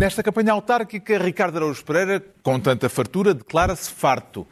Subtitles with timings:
[0.00, 4.46] Nesta campanha autárquica, Ricardo Araújo Pereira, com tanta fartura, declara-se farto.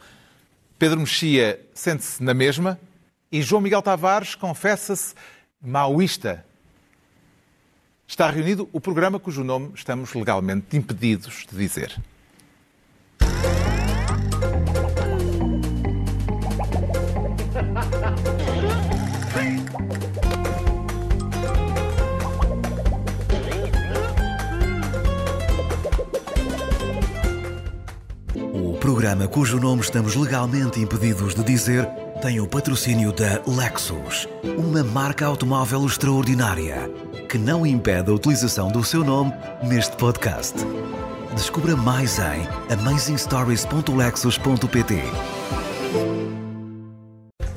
[0.77, 2.79] Pedro Mexia sente-se na mesma
[3.31, 5.15] e João Miguel Tavares confessa-se
[5.59, 6.45] maoísta.
[8.07, 11.99] Está reunido o programa cujo nome estamos legalmente impedidos de dizer.
[29.09, 31.89] Programa cujo nome estamos legalmente impedidos de dizer
[32.21, 36.87] tem o patrocínio da Lexus, uma marca automóvel extraordinária
[37.27, 40.53] que não impede a utilização do seu nome neste podcast.
[41.33, 45.38] Descubra mais em amazingstories.lexus.pt.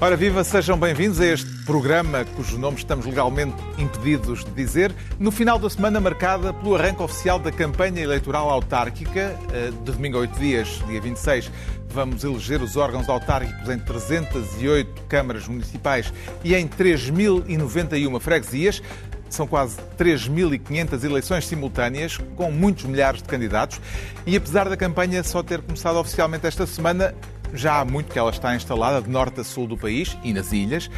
[0.02, 5.30] Ora viva, sejam bem-vindos a este programa cujo nome estamos legalmente impedidos de dizer, no
[5.30, 10.22] final da semana marcada pelo arranque oficial da campanha eleitoral autárquica, eh, de domingo a
[10.22, 11.48] oito dias, dia 26,
[11.88, 18.82] vamos eleger os órgãos autárquicos em 308 câmaras municipais e em 3.091 freguesias.
[19.30, 23.80] São quase 3.500 eleições simultâneas, com muitos milhares de candidatos.
[24.26, 27.14] E apesar da campanha só ter começado oficialmente esta semana,
[27.52, 30.52] já há muito que ela está instalada de norte a sul do país e nas
[30.52, 30.90] ilhas.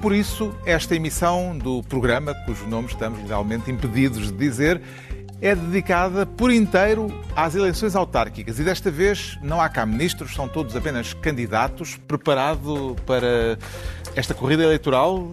[0.00, 4.80] Por isso, esta emissão do programa, cujo nome estamos legalmente impedidos de dizer,
[5.40, 8.58] é dedicada por inteiro às eleições autárquicas.
[8.58, 11.96] E desta vez não há cá ministros, são todos apenas candidatos.
[11.96, 13.58] Preparado para
[14.16, 15.30] esta corrida eleitoral,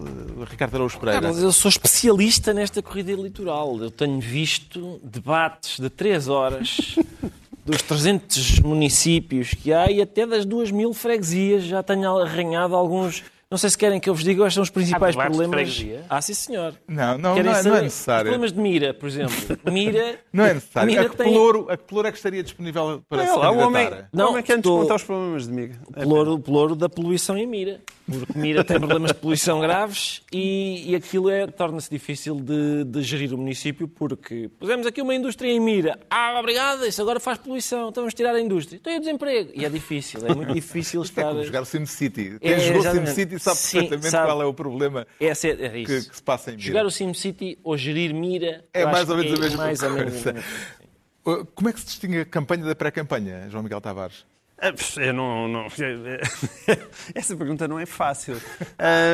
[0.48, 1.20] Ricardo Araújo Pereira?
[1.20, 3.78] Carlos, eu sou especialista nesta corrida eleitoral.
[3.80, 6.96] Eu tenho visto debates de três horas
[7.66, 11.64] dos 300 municípios que há e até das 2 mil freguesias.
[11.64, 13.22] Já tenho arranhado alguns.
[13.48, 15.50] Não sei se querem que eu vos diga quais são os principais de problemas.
[15.54, 16.04] freguesia?
[16.08, 16.74] Ah, sim, senhor.
[16.88, 18.24] Não, não, não, é- não é Os necessário.
[18.30, 19.34] problemas de Mira, por exemplo.
[19.70, 20.18] Mira.
[20.32, 20.88] Não é necessário.
[20.90, 23.36] Mira A que, tem- pelouro, a que pelouro é que estaria disponível para É se
[23.38, 24.08] lá, o homem, candidatar?
[24.12, 25.78] o Não, homem quer nos estou- contar os problemas de miga.
[25.94, 27.80] É Pelouro, pelouro da poluição em Mira.
[28.08, 33.02] Porque Mira tem problemas de poluição graves e, e aquilo é, torna-se difícil de, de
[33.02, 35.98] gerir o município porque pusemos aqui uma indústria em Mira.
[36.08, 38.76] Ah, obrigada, isso agora faz poluição, então vamos tirar a indústria.
[38.76, 39.50] Então é desemprego.
[39.54, 41.32] E é difícil, é muito difícil Isto é estar...
[41.32, 42.36] como jogar o SimCity.
[42.40, 43.10] É, Quem jogou exatamente.
[43.10, 44.26] SimCity sabe Sim, perfeitamente sabe.
[44.26, 46.66] qual é o problema Essa é, é que, que se passa em Mira.
[46.68, 49.90] Jogar o SimCity ou gerir Mira É mais ou menos que a mesma mais ou
[49.90, 50.30] menos coisa.
[50.30, 50.44] a mesma
[51.24, 51.46] coisa.
[51.56, 54.24] Como é que se distingue a campanha da pré-campanha, João Miguel Tavares?
[54.58, 55.66] Ah, Eu não, não-
[57.14, 58.40] Essa pergunta não é fácil.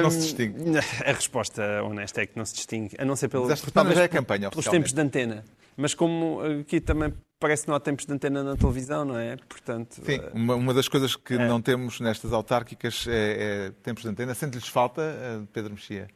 [0.03, 0.79] Não se distingue.
[1.05, 4.51] A resposta honesta é que não se distingue, a não ser pelo, já é campanha,
[4.51, 5.45] pelos tempos de antena.
[5.77, 9.37] Mas como aqui também parece que não há tempos de antena na televisão, não é?
[9.49, 11.49] Portanto, Sim, eh, uma, uma das coisas que É.
[11.49, 14.35] não temos nestas autárquicas é, é tempos de antena.
[14.35, 16.09] Sente-lhes falta, uh, Pedro Mexia?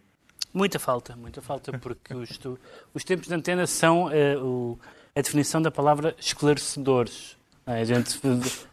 [0.53, 2.59] Muita falta, muita falta, porque os, tu-
[2.95, 4.79] os tempos de antena são eh, o-
[5.17, 7.36] a definição da palavra esclarecedores.
[7.69, 8.17] A gente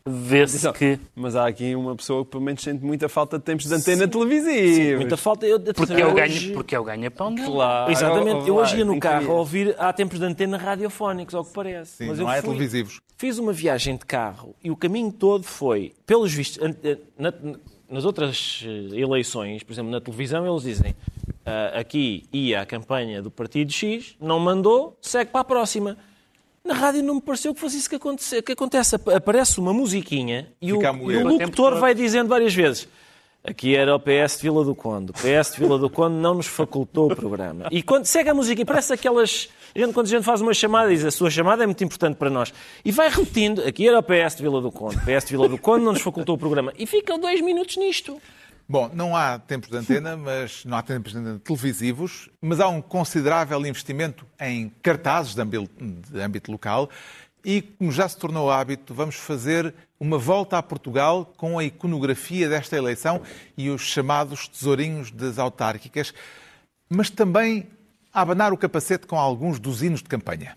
[0.05, 0.99] vê-se que.
[1.15, 4.07] Mas há aqui uma pessoa que pelo menos sente muita falta de tempos de antena
[4.07, 4.99] televisiva.
[4.99, 5.47] Muita falta.
[5.47, 7.47] Eu, Porque é o hoje- ganha, porque é o ganha-pão dele.
[7.47, 7.91] Claro.
[7.91, 8.47] Exatamente.
[8.47, 11.97] Eu hoje ia no carro a ouvir, há tempos de antena radiofónicos, ao que parece.
[11.97, 12.99] Sim, Mas não eu há fui- televisivos.
[13.17, 16.59] Fiz uma viagem de carro e o caminho todo foi, pelos vistos,
[17.17, 17.33] na-
[17.89, 20.95] nas outras eh, eleições, por exemplo, na televisão, eles dizem
[21.45, 25.97] ah, aqui ia a campanha do Partido X, não mandou, segue para a próxima.
[26.65, 28.95] Na rádio não me pareceu que fosse isso que, aconte- que acontece.
[28.95, 32.87] Ap- Aparece uma musiquinha e o, e o locutor vai dizendo várias vezes.
[33.43, 35.11] Aqui era o PS de Vila do Conde.
[35.11, 37.67] O PS de Vila do Conde não nos facultou o programa.
[37.69, 39.49] E quando segue a música, e parece aquelas.
[39.93, 42.53] Quando a gente faz uma chamada, diz a sua chamada é muito importante para nós.
[42.85, 44.95] E vai repetindo: aqui era o PS de Vila do Conde.
[44.95, 46.71] O PS de Vila do Conde não nos facultou o programa.
[46.79, 48.21] E ficam dois minutos nisto.
[48.67, 52.67] Bom, não há tempos de antena, mas não há tempos de antena televisivos, mas há
[52.67, 55.69] um considerável investimento em cartazes de âmbito,
[56.11, 56.89] de âmbito local
[57.45, 62.47] e, como já se tornou hábito, vamos fazer uma volta a Portugal com a iconografia
[62.47, 63.21] desta eleição
[63.57, 66.13] e os chamados tesourinhos das autárquicas,
[66.89, 67.67] mas também
[68.13, 70.55] a abanar o capacete com alguns dos hinos de campanha.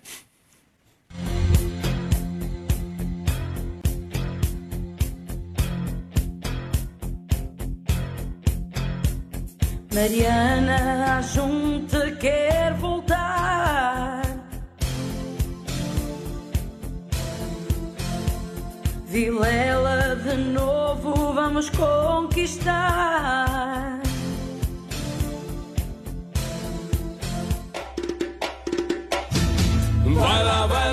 [9.97, 14.21] Mariana, junta quer voltar.
[19.07, 23.07] Vilela de novo vamos conquistar.
[30.05, 30.86] Vai lá, vai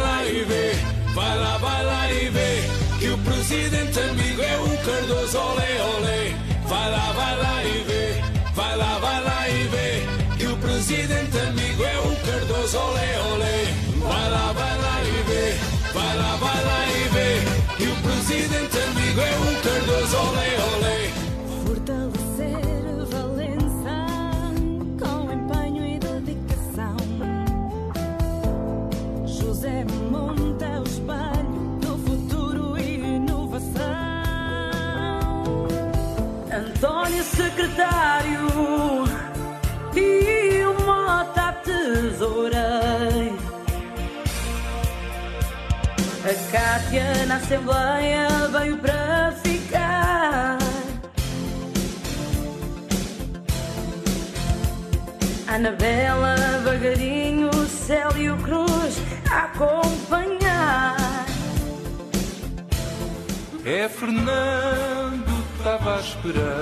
[46.93, 50.59] A Cátia na Assembleia veio para ficar.
[55.47, 59.01] Anabela, Vagarinho, Célio Cruz
[59.31, 61.25] a acompanhar.
[63.65, 66.53] É Fernando Tavares Pereira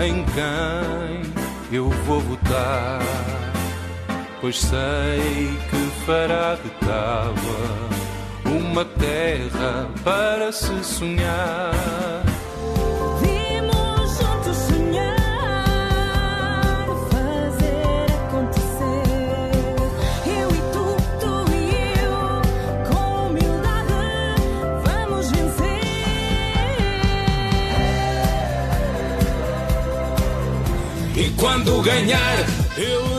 [0.00, 2.98] em quem eu vou votar,
[4.40, 7.95] pois sei que fará de Tábua
[8.56, 11.72] uma terra para se sonhar.
[13.20, 15.16] Vimos juntos sonhar,
[17.10, 19.52] fazer acontecer.
[20.26, 20.84] Eu e tu,
[21.20, 21.54] tu e
[22.02, 22.16] eu,
[22.90, 24.42] com humildade,
[24.84, 25.82] vamos vencer.
[31.16, 32.36] E quando ganhar,
[32.76, 33.15] ele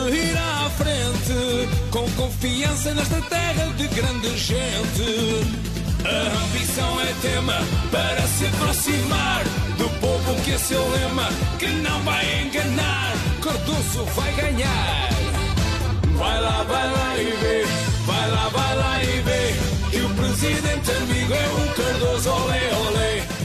[2.38, 5.58] confiança nesta terra de grande gente.
[6.04, 7.54] A ambição é tema
[7.90, 9.42] para se aproximar
[9.76, 13.12] do povo que é seu lema, que não vai enganar.
[13.42, 15.08] Cardoso vai ganhar.
[16.16, 17.66] Vai lá, vai lá e vê,
[18.06, 23.37] vai lá, vai lá e vê, que o presidente amigo é o Cardoso, olé, olé.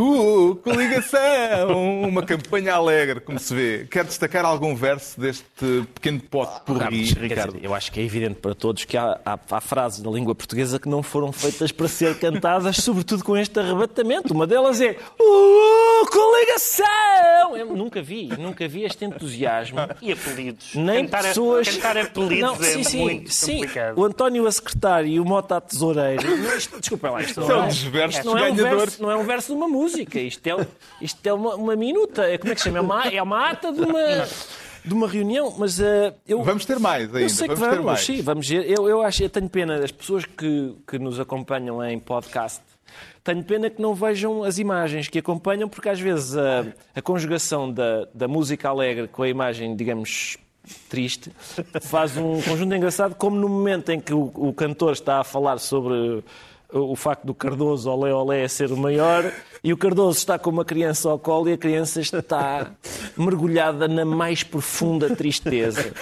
[0.00, 2.00] Uh, coligação!
[2.08, 3.86] Uma campanha alegre, como se vê.
[3.90, 5.44] Quer destacar algum verso deste
[5.94, 7.52] pequeno pote por quer Ricardo?
[7.52, 10.34] dizer, eu acho que é evidente para todos que há, há, há frases na língua
[10.34, 14.32] portuguesa que não foram feitas para ser cantadas, sobretudo com este arrebatamento.
[14.32, 17.56] Uma delas é uh, coligação!
[17.56, 19.80] Eu nunca vi, nunca vi este entusiasmo.
[20.00, 20.74] E apelidos.
[20.76, 21.68] Nem cantar, pessoas.
[21.68, 23.52] cantar apelidos não, é sim, sim, muito sim.
[23.58, 23.98] complicado.
[23.98, 25.60] O António a secretário e o Mota a
[26.56, 28.78] isto, desculpa lá, isto não São é- dos versos isto não é um ganhadores.
[28.78, 29.89] verso, não é um verso de uma música.
[29.98, 30.66] Isto é,
[31.00, 32.22] isto é uma, uma minuta.
[32.22, 32.78] É, Como é que se chama?
[32.78, 34.28] É uma, é uma ata de uma,
[34.84, 35.54] de uma reunião.
[35.58, 36.42] Mas eh, eu.
[36.42, 37.20] Vamos ter mais ainda.
[37.20, 38.00] Eu sei que vamos ter vamos, mais.
[38.00, 38.70] sim, vamos ver.
[38.70, 42.62] Eu, eu acho, eu tenho pena, as pessoas que, que nos acompanham em podcast,
[43.22, 47.70] tenho pena que não vejam as imagens que acompanham, porque às vezes a, a conjugação
[47.70, 50.38] da, da música alegre com a imagem, digamos,
[50.88, 51.30] triste,
[51.82, 55.58] faz um conjunto engraçado, como no momento em que o, o cantor está a falar
[55.58, 56.22] sobre
[56.72, 59.32] o, facto do Cardoso, olé olé, ser o maior,
[59.62, 62.70] e o Cardoso está com uma criança ao colo e a criança está
[63.16, 65.92] mergulhada na mais profunda tristeza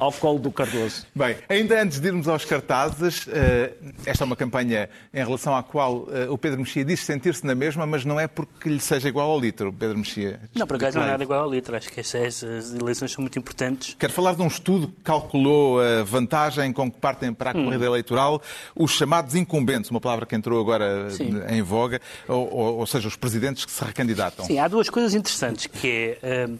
[0.00, 1.06] ao colo do Cardoso.
[1.14, 3.72] Bem, ainda antes de irmos aos cartazes, eh,
[4.04, 7.54] esta é uma campanha em relação à qual eh, o Pedro Mexia diz sentir-se na
[7.54, 10.40] mesma, mas não é porque lhe seja igual ao litro, Pedro Mexia.
[10.54, 11.76] Não, por acaso não é nada igual ao litro.
[11.76, 13.96] Acho que essas as eleições são muito importantes.
[13.98, 17.84] Quero falar de um estudo que calculou a vantagem com que partem para a corrida
[17.84, 18.40] eleitoral
[18.74, 21.40] os chamados incumbentes, uma palavra que entrou agora Sim.
[21.48, 24.44] em voga, ou, ou- ou seja, os presidentes que se recandidatam.
[24.44, 26.54] Sim, há duas coisas interessantes, que é, hum,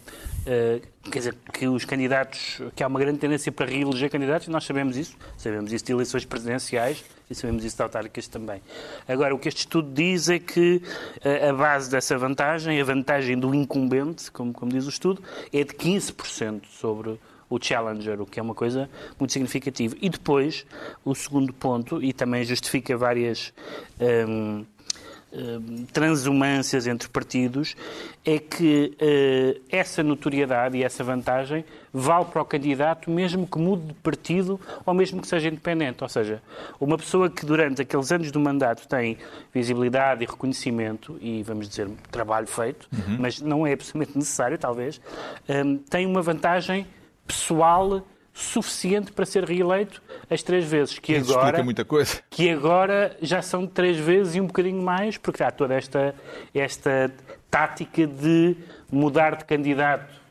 [0.45, 4.65] uh, quer dizer, que os candidatos, que há uma grande tendência para reeleger candidatos, nós
[4.65, 8.61] sabemos isso, sabemos isso de eleições presidenciais e sabemos isso de autárquicas também.
[9.07, 10.81] Agora, o que este estudo diz é que
[11.23, 15.63] uh, a base dessa vantagem, a vantagem do incumbente, como, como diz o estudo, é
[15.63, 19.95] de 15% sobre o Challenger, o que é uma coisa muito significativa.
[20.01, 20.65] E depois,
[21.03, 23.53] o segundo ponto, e também justifica várias
[23.99, 24.65] hum,
[25.31, 27.75] hum, transumâncias entre partidos,
[28.25, 33.87] é que eh, essa notoriedade e essa vantagem vale para o candidato mesmo que mude
[33.87, 36.01] de partido ou mesmo que seja independente.
[36.03, 36.41] Ou seja,
[36.79, 39.19] uma pessoa que durante aqueles anos do mandato tem
[39.53, 44.99] visibilidade e reconhecimento e, vamos dizer, trabalho feito, mas não é absolutamente necessário, talvez,
[45.47, 46.87] hum, tem uma vantagem
[47.25, 52.21] pessoal suficiente para ser reeleito as três vezes, que Isso agora explica muita coisa.
[52.29, 56.13] que agora já são três vezes e um bocadinho mais, porque há toda esta,
[56.53, 57.13] esta
[57.49, 58.57] tática de
[58.91, 60.25] mudar de candidato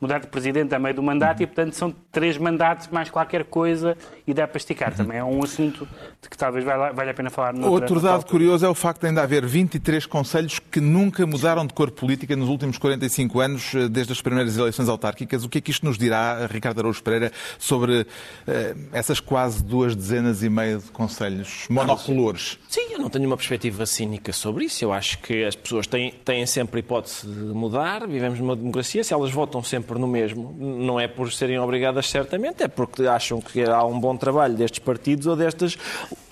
[0.00, 3.96] mudar de presidente a meio do mandato e, portanto, são três mandatos mais qualquer coisa
[4.28, 4.94] e dá para esticar.
[4.94, 5.88] Também é um assunto
[6.22, 7.52] de que talvez valha, a pena falar.
[7.54, 8.30] noutra- Outro dado altura.
[8.30, 12.36] curioso é o facto de ainda haver 23 conselhos que nunca mudaram de cor política
[12.36, 15.44] nos últimos 45 anos, eh, desde as primeiras eleições autárquicas.
[15.44, 18.06] O que é que isto nos dirá, Ricardo Araújo Pereira, sobre
[18.46, 22.58] eh, essas quase duas dezenas e meia de conselhos monocolores?
[22.68, 24.84] Sim, eu não tenho uma perspectiva cínica sobre isso.
[24.84, 28.06] Eu acho que as pessoas têm, têm sempre a hipótese de mudar.
[28.06, 29.02] Vivemos numa democracia.
[29.02, 33.40] Se elas votam sempre no mesmo, não é por serem obrigadas, certamente, é porque acham
[33.40, 35.76] que há um bom trabalho destes partidos ou destas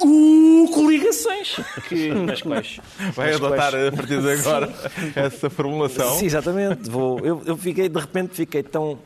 [0.00, 1.57] uh, coligações
[1.88, 2.81] que, nas quais.
[3.14, 4.73] Vai nas adotar quais- a partir de agora
[5.16, 6.19] essa formulação?
[6.19, 6.90] Sim, exatamente.
[6.90, 8.99] Vou, eu, eu fiquei, de repente, fiquei tão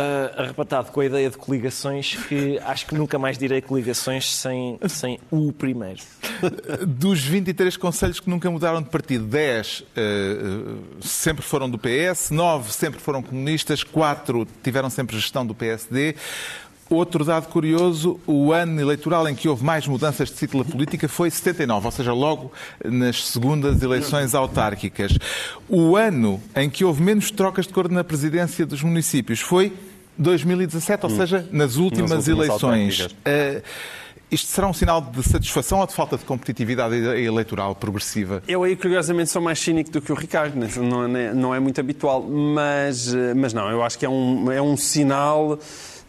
[0.00, 4.78] ah, arrebatado com a ideia de coligações que acho que nunca mais direi coligações sem,
[4.88, 6.00] sem o primeiro.
[6.86, 12.30] Dos 23 conselhos que nunca mudaram de partido, 10 eh, eh, sempre foram do PS,
[12.30, 16.14] 9 sempre foram comunistas, 4 tiveram sempre gestão do PSD.
[16.90, 21.30] Outro dado curioso, o ano eleitoral em que houve mais mudanças de ciclo política foi
[21.30, 22.50] 79, ou seja, logo
[22.84, 25.16] nas segundas eleições autárquicas.
[25.68, 29.72] O ano em que houve menos trocas de cor na presidência dos municípios foi
[30.18, 33.08] 2017, ou seja, nas últimas, últimas eleições.
[33.24, 33.62] Eh,
[34.28, 38.42] isto será um sinal de satisfação ou de falta de competitividade eleitoral progressiva?
[38.48, 40.68] Eu aí, curiosamente, sou mais cínico do que o Ricardo, né?
[40.76, 44.50] não é, não é muito habitual, mas, eh, mas não, eu acho que é um,
[44.50, 45.56] é um sinal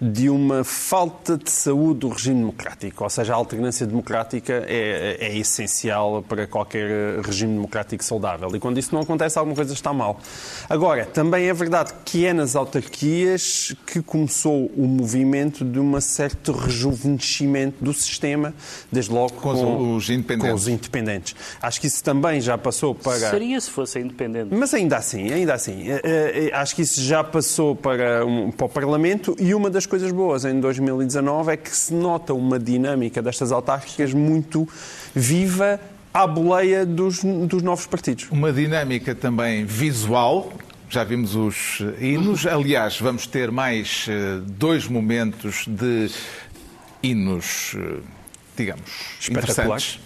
[0.02, 5.38] de uma falta de saúde do regime democrático, ou seja, a alternância democrática é, é
[5.38, 9.94] essencial para qualquer eh, regime democrático saudável e quando isso não acontece, alguma coisa está
[9.94, 10.20] mal.
[10.68, 16.52] Agora, também é verdade que é nas autarquias que começou o movimento de um certo
[16.52, 18.54] rejuvenescimento do sistema,
[18.92, 19.52] desde logo Com
[19.98, 20.50] os- os independentes.
[20.50, 21.36] com os independentes.
[21.62, 23.30] Acho que isso também já passou para.
[23.30, 24.48] Seria se fosse independente.
[24.54, 28.66] Mas ainda assim, ainda assim, eh, eh, acho que isso já passou para, um- para
[28.66, 33.22] o Parlamento e uma das coisas boas em 2019 é que se nota uma dinâmica
[33.22, 34.66] destas autárquicas muito
[35.14, 35.82] viva
[36.14, 38.30] à boleia dos, dos novos partidos.
[38.32, 40.54] Uma dinâmica também visual.
[40.90, 42.46] Já vimos os hinos.
[42.48, 46.10] Aliás, vamos ter mais eh, dois momentos de
[47.04, 48.00] hinos, eh,
[48.56, 50.00] digamos, Espetaculares.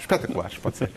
[0.00, 0.90] Espetaculares, pode ser.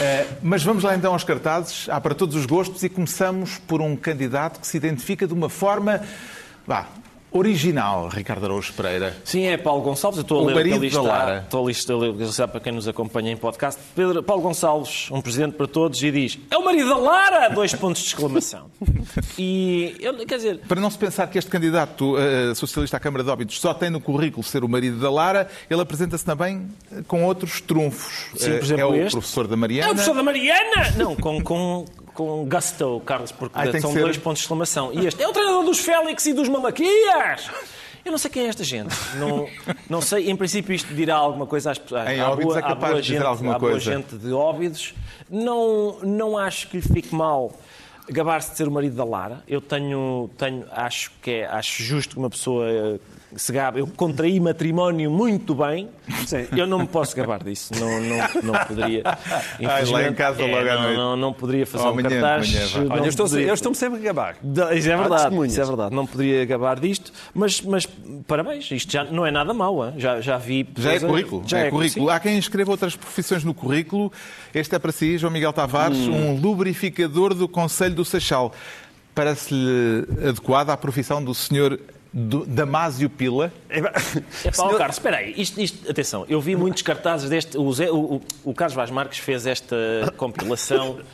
[0.00, 1.86] Eh, mas vamos lá então aos cartazes.
[1.90, 5.50] Há para todos os gostos e começamos por um candidato que se identifica de uma
[5.50, 6.00] forma
[6.66, 6.86] vá,
[7.30, 9.16] original, Ricardo Araújo Pereira.
[9.24, 10.18] Sim, é Paulo Gonçalves.
[10.18, 11.02] Eu estou O a ler da está.
[11.02, 11.38] Lara.
[11.44, 13.80] Estou a ler- estou a está para quem nos acompanha em podcast.
[13.94, 17.48] Pedro, Paulo Gonçalves, um presidente para todos, e diz: É o marido da Lara!
[17.50, 18.70] Dois pontos de exclamação.
[19.38, 23.22] E, eu, quer dizer, Para não se pensar que este candidato eh, socialista à Câmara
[23.24, 27.02] de Óbidos só tem no currículo ser o marido da Lara, ele apresenta-se também eh,
[27.06, 28.26] com outros trunfos.
[28.36, 29.12] Sim, por Eh, exemplo, é o este.
[29.12, 29.90] professor da é Mariana.
[29.92, 30.90] o professor da Mariana!
[30.96, 31.84] Não, com, com,
[32.18, 34.00] com gusto, Carlos, porque que são ser.
[34.00, 34.92] dois pontos de exclamação.
[34.92, 37.48] E este é o treinador dos Félix e dos Malaquias!
[38.04, 38.92] Eu não sei quem é esta gente.
[39.16, 39.46] Não,
[39.88, 42.08] não sei, em princípio isto dirá alguma coisa às pessoas.
[42.08, 43.78] Em Óbidos boa- é capaz de dizer gente, alguma coisa.
[43.78, 44.94] gente de Óbidos.
[45.30, 47.52] Não, não acho que lhe fique mal
[48.08, 49.44] gabar-se de ser o marido da Lara.
[49.46, 52.98] Eu tenho, tenho acho que é, acho justo que uma pessoa eh,
[53.36, 53.80] se gabe.
[53.80, 55.88] Eu contraí matrimónio muito bem.
[56.26, 56.46] Sim.
[56.56, 57.72] Eu não me posso gabar disso.
[57.78, 59.02] Não, não, não poderia.
[59.04, 60.96] Ai, lá em casa, Infelizmente, logo à não, noite.
[60.96, 62.50] não, não poderia fazer Oh, um amanhã cartaz.
[62.52, 62.78] manhã, vá.
[62.80, 64.36] não Olha, eu estou, poderia- eu estou-me sempre a gabar.
[64.74, 65.94] Isso é verdade, isso é verdade.
[65.94, 67.86] Não poderia gabar disto, mas, mas
[68.26, 69.86] parabéns, isto já não é nada mau.
[69.86, 69.94] hein?
[69.98, 70.66] Já, já vi.
[70.78, 71.42] Já é currículo.
[71.46, 72.06] Já é é currículo.
[72.08, 72.12] sim.
[72.14, 74.10] Há quem escreva outras profissões no currículo.
[74.54, 76.30] Este é para si, João Miguel Tavares, Hum.
[76.30, 78.52] um lubrificador do Conselho do Seixal.
[79.14, 81.78] Parece-lhe adequado à profissão do senhor
[82.18, 83.52] do- Damásio Pila?
[84.44, 87.56] É Paulo Carlos, espera aí, isto, isto- atenção, eu vi muitos cartazes deste.
[87.56, 89.76] O, Zé- o- o- o Carlos Vaz Marques fez esta
[90.16, 90.98] compilação.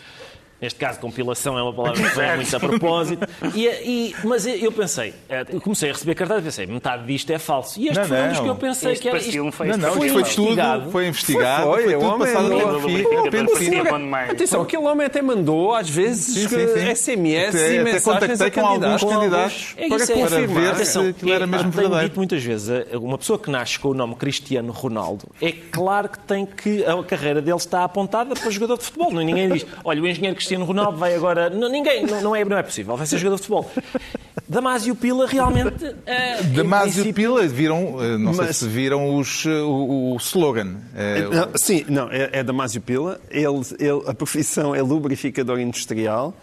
[0.60, 3.26] Neste caso, compilação é uma palavra que não é muito a propósito.
[3.54, 7.30] E, e- mas eu pensei, eh, eu comecei a receber cartazes e pensei, metade disto
[7.30, 7.78] é falso.
[7.78, 9.16] E este Não, foi um dos que eu pensei Este que era.
[9.18, 10.80] um Isto, fake Não, não, Foi foi investigado.
[10.80, 12.48] tudo, foi investigado, Foi, foi, o tudo homem passado
[13.56, 13.84] fino.
[13.84, 14.30] bom demais.
[14.30, 16.94] Atenção, aquele homem até mandou, às vezes, Sim, sim, sim.
[16.94, 19.14] SMS Até- e até mensagens contactei a com alguns candidatos.
[19.14, 22.08] candidatos É para, isso, é para ver Atenção, se aquilo era é- mesmo Tenho verdadeiro.
[22.08, 26.08] dito muitas vezes, eh, uma pessoa que nasce com o nome Cristiano Ronaldo, é claro
[26.08, 29.10] que tem que a carreira dele está apontada para jogador de futebol.
[29.12, 31.50] Não, ninguém diz, olha, o engenheiro Cristiano Ronaldo vai agora.
[31.50, 33.70] Não, ninguém, não, não é, não é possível, vai ser jogador de futebol.
[34.48, 35.84] Damásio Pila realmente.
[35.84, 40.16] em Damásio princípio- Pila, viram, eh, não sei Mas- se viram os, eh, o, o
[40.18, 40.76] slogan.
[41.32, 43.18] Não, sim, não, é, é Damásio Pila.
[43.30, 43.46] Ele,
[43.78, 46.34] ele- a profissão é lubrificador industrial.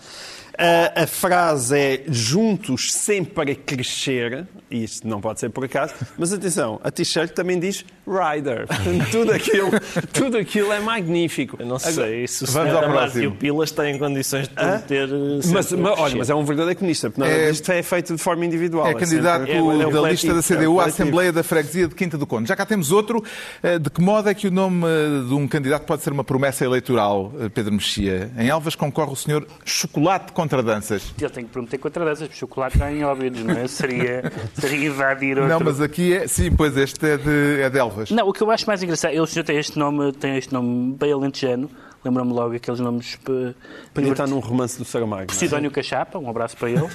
[0.62, 5.94] A, a frase é juntos sempre para crescer, e isto não pode ser por acaso,
[6.18, 8.68] mas atenção, a t-shirt também diz Rider.
[8.68, 9.70] Portanto, tudo aquilo,
[10.14, 11.58] tudo aquilo é magnífico.
[11.60, 13.36] Eu não sei se o Vamos ao próximo.
[13.36, 15.10] Pilas tem condições de prometer...
[15.10, 18.16] eh, Mas, mas, olha, mas é um verdadeiro comunista, porque nada É- disto é feito
[18.16, 18.86] de forma individual.
[18.88, 20.86] É candidato é- é o da coletivo, lista da é CDU à.
[20.86, 22.48] Assembleia da Freguesia de Quinta do Conde.
[22.50, 23.24] Já cá temos outro.
[23.64, 26.24] Eh, De que modo é que o nome eh, de um candidato pode ser uma
[26.24, 28.30] promessa eleitoral, Pedro Mexia?
[28.38, 31.14] Em Elvas concorre o senhor Chocolate contra Danças.
[31.20, 33.68] Ele tem que prometer contradanças, porque chocolate já em óbidos, não é?
[33.68, 35.54] Seria, seria invadir outro...
[35.54, 36.28] Não, mas aqui é.
[36.28, 38.12] Sim, pois este é de, é de Elvas.
[38.12, 40.96] Não, o que eu acho mais engraçado, ele senhor tem este nome, tem este nome
[41.00, 41.70] bem alentejano,
[42.04, 43.18] lembra-me logo aqueles nomes...
[43.30, 43.54] eh,
[43.94, 45.26] Podia estar num romance do Saramago.
[45.28, 45.38] não é?
[45.38, 46.82] Sidónio Cachapa, um abraço para ele.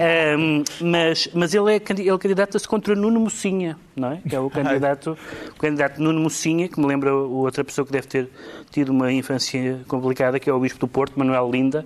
[0.00, 4.20] Ehm, mas, mas ele, é, ele candidata-se contra Nuno Mocinha, não é?
[4.28, 5.16] Que é o candidato,
[5.56, 8.28] o candidato Nuno Mocinha, que me lembra outra pessoa que deve ter
[8.70, 11.84] tido uma infância complicada, que é o Bispo do Porto, Manuel Linda.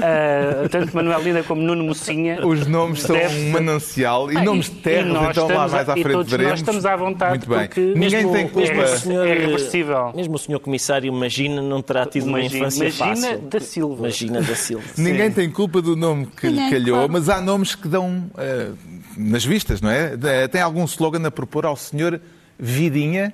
[0.00, 2.44] Ah, tanto Manuel Linda como Nuno Mocinha.
[2.46, 5.88] Os nomes são Deve- um manancial e Ah, nomes de terras, e então lá mais
[5.88, 6.50] à frente todos veremos.
[6.52, 7.66] nós estamos à vontade, Muito bem.
[7.66, 8.68] porque Ninguém Mesmo- tem culpa.
[8.68, 10.12] é- é reversível.
[10.14, 13.38] Mesmo o senhor comissário Magina não terá tido uma Imagina- infância Magina fácil.
[13.48, 14.02] da Silva.
[14.02, 14.84] Magina da Silva.
[14.98, 17.12] Ninguém tem culpa do nome que lhe calhou, claro.
[17.12, 18.70] mas há nomes que dão eh,
[19.16, 20.14] nas vistas, não é?
[20.22, 22.20] Eh, Tem algum slogan a propor ao senhor
[22.58, 23.32] Vidinha?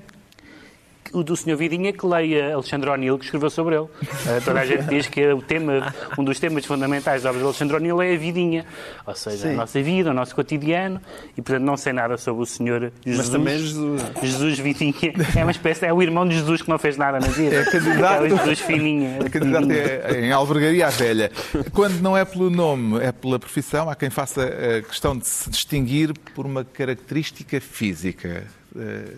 [1.14, 1.56] O do Sr.
[1.56, 3.86] Vidinha que leia Alexandre O'Neill, que escreveu sobre ele.
[4.26, 7.46] Eh, toda a gente diz que o tema, um dos temas fundamentais da obra de
[7.46, 8.66] Alexandre O'Neill é a vidinha,
[9.06, 11.00] ou seja, a nossa vida, o nosso cotidiano,
[11.36, 12.90] e portanto não sei nada sobre o Sr.
[13.04, 13.16] Jesus.
[13.16, 14.02] Mas também é Jesus.
[14.22, 14.94] Jesus Vidinha
[15.36, 17.56] é uma espécie, é o irmão de Jesus que não fez nada na vida.
[17.56, 19.18] É candidato- É o Jesus Fininha.
[19.24, 21.30] A candidato é em Alvergaria à Velha.
[21.72, 25.48] Quando não é pelo nome, é pela profissão, há quem faça a questão de se
[25.50, 28.44] distinguir por uma característica física.
[28.76, 29.12] eh,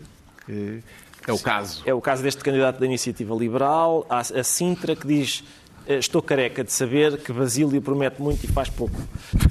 [0.44, 0.82] que
[1.30, 1.82] é o caso.
[1.86, 5.42] É o caso deste candidato da Iniciativa Liberal, a, a Sintra, que diz
[5.86, 8.96] eh, estou careca de saber que Basílio promete muito e faz pouco.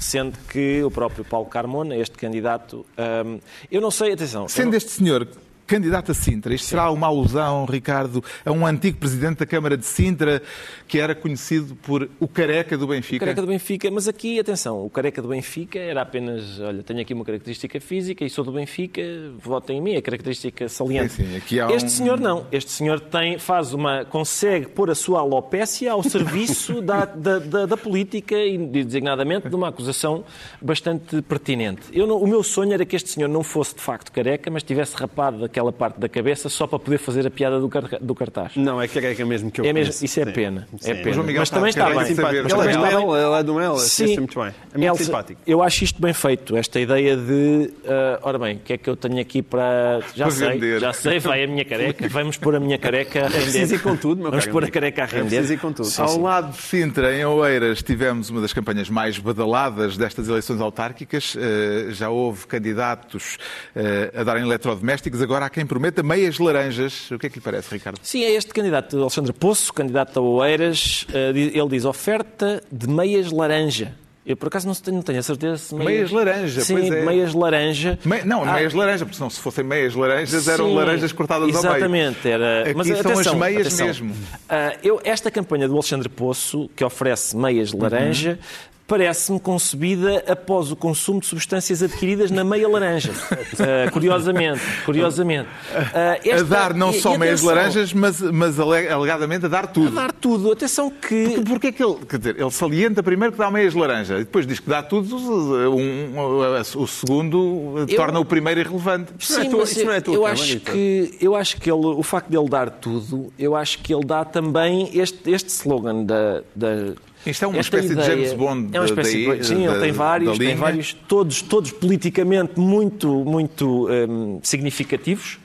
[0.00, 2.84] Sendo que o próprio Paulo Carmona, este candidato,
[3.26, 3.38] hum,
[3.70, 4.46] eu não sei, atenção...
[4.48, 5.26] Sendo não- este senhor
[5.66, 9.84] candidato a Sintra, isto será uma alusão, Ricardo, a um antigo presidente da Câmara de
[9.84, 10.42] Sintra
[10.86, 13.16] que era conhecido por o careca do Benfica?
[13.16, 17.00] O careca do Benfica, mas aqui, atenção, o careca do Benfica era apenas, olha, tenho
[17.00, 19.02] aqui uma característica física e sou do Benfica,
[19.38, 21.14] votem em mim, é característica saliente.
[21.14, 21.40] Sim, sim,
[21.74, 26.80] este senhor não, este senhor tem, faz uma, consegue pôr a sua alopécia ao serviço
[26.82, 30.24] da, da, da- da política e, designadamente, de uma acusação
[30.62, 31.82] bastante pertinente.
[31.92, 34.62] Eu não- o meu sonho era que este senhor não fosse de facto careca, mas
[34.62, 38.14] tivesse rapado daquela parte da cabeça só para poder fazer a piada do, car- do
[38.14, 38.52] cartaz.
[38.56, 40.04] Não, é careca mesmo que eu É mesmo, conheço.
[40.04, 40.32] isso é Sim.
[40.32, 40.68] pena.
[40.78, 40.90] Sim.
[40.90, 41.22] É pena.
[41.22, 42.14] Mas está também está bem.
[42.14, 42.42] saber.
[42.42, 44.16] Mas é também está Mel, ele é do Mel, Sim.
[44.18, 44.48] muito bem.
[44.74, 45.40] É muito Elsa, simpático.
[45.46, 48.88] Eu acho isto bem feito, esta ideia de, ah, ora bem, o que é que
[48.90, 50.00] eu tenho aqui para.
[50.14, 50.80] Já Para sei, vender.
[50.80, 53.42] já sei, vai a minha careca, vamos pôr a minha careca a render.
[53.42, 55.28] preciso ir com tudo, meu Vamos pôr a careca a É render.
[55.36, 55.88] preciso ir com tudo.
[55.98, 61.34] Ao lado de Sintra, em Oeiras, tivemos uma das campanhas mais badaladas destas eleições autárquicas.
[61.38, 63.38] Eh, Já houve candidatos
[63.74, 67.10] eh, a darem eletrodomésticos, agora há quem prometa meias laranjas.
[67.10, 67.98] O que é que lhe parece, Ricardo?
[68.02, 73.30] Sim, é este candidato, Alexandre Poço, candidato a Oeiras, di- ele diz oferta de meias
[73.30, 73.94] laranja.
[74.24, 77.04] Eu, por acaso, não tenho, não tenho a certeza se Meias laranja, Sim, pois é.
[77.04, 77.96] meias laranja.
[78.04, 81.54] Me- Não, Ah, meias laranja, porque senão se fossem meias laranjas eram Sim, laranjas cortadas
[81.54, 81.74] ao meio.
[81.76, 82.62] Exatamente, era.
[82.62, 83.86] Aqui Mas são atenção, as meias atenção.
[83.86, 84.12] mesmo.
[84.48, 88.36] Ah, eu, esta campanha do Alexandre Poço, que oferece meias de laranja,
[88.86, 93.12] parece-me concebida após o consumo de substâncias adquiridas na meia laranja.
[93.58, 95.48] Ah, curiosamente, curiosamente.
[95.94, 99.64] A esta- dar não e- só e meias laranjas, mas, mas ale- alegadamente a dar
[99.64, 99.90] A tudo.
[99.90, 100.52] dar tudo.
[100.52, 101.40] Atenção que.
[101.46, 104.46] Porque é que ele, quer dizer, ele salienta primeiro que dá meias laranja e depois
[104.46, 109.12] diz que dá tudo, um- um- o segundo Eu- torna o primeiro irrelevante.
[109.18, 111.34] Isso não é Sim, tua- mas isso não é tua eu cama, acho que eu
[111.34, 114.90] acho que ele, o facto de ele dar tudo, eu acho que ele dá também
[114.92, 116.92] este, este slogan da, da
[117.26, 119.66] Isto é uma esta espécie de ideia- James Bond É uma espécie daí, de, sim,
[119.66, 125.38] da- ele tem vários, tem vários, todos, todos politicamente muito, muito hum, significativos.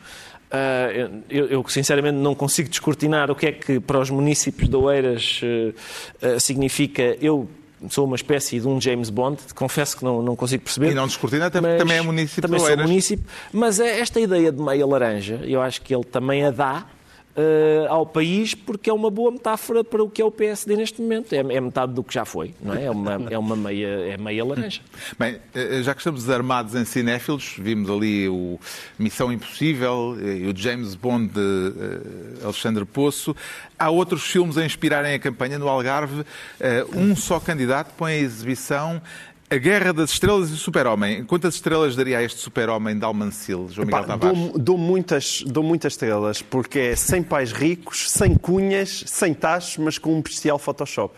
[0.53, 0.89] Ah,
[1.29, 5.39] eu, eu, sinceramente não consigo descortinar o que é que para os municípios de Oeiras
[5.41, 5.73] eh,
[6.21, 7.15] eh, significa.
[7.21, 7.47] Eu
[7.89, 10.91] sou uma espécie de um James Bond, confesso que não, não consigo perceber.
[10.91, 13.25] E não descortina, porque também é município também de sou município.
[13.53, 16.85] Mas é esta ideia de meia laranja, eu acho que ele também a dá
[17.35, 21.01] eh, ao país porque é uma boa metáfora para o que é o PSD neste
[21.01, 21.33] momento.
[21.33, 22.85] É, é metade do que já foi, não é?
[22.85, 24.81] É uma, é uma meia, é meia laranja.
[25.17, 28.59] Bem, eh, já que estamos armados em cinéfilos, vimos ali o
[28.99, 31.73] Missão Impossível eh, e o James Bond de
[32.41, 33.35] eh, Alexandre Poço.
[33.77, 36.23] Há outros filmes a inspirarem a campanha no Algarve.
[36.59, 39.01] Eh, Um só candidato põe a exibição
[39.51, 41.25] A Guerra das Estrelas e o Super-Homem.
[41.25, 44.39] Quantas estrelas daria a este Super-Homem de Almancil, João Miguel Tavares?
[44.39, 49.77] dou, dou muitas, dou muitas estrelas, porque é sem pais ricos, sem cunhas, sem tachos,
[49.77, 51.13] mas com um bestial Photoshop.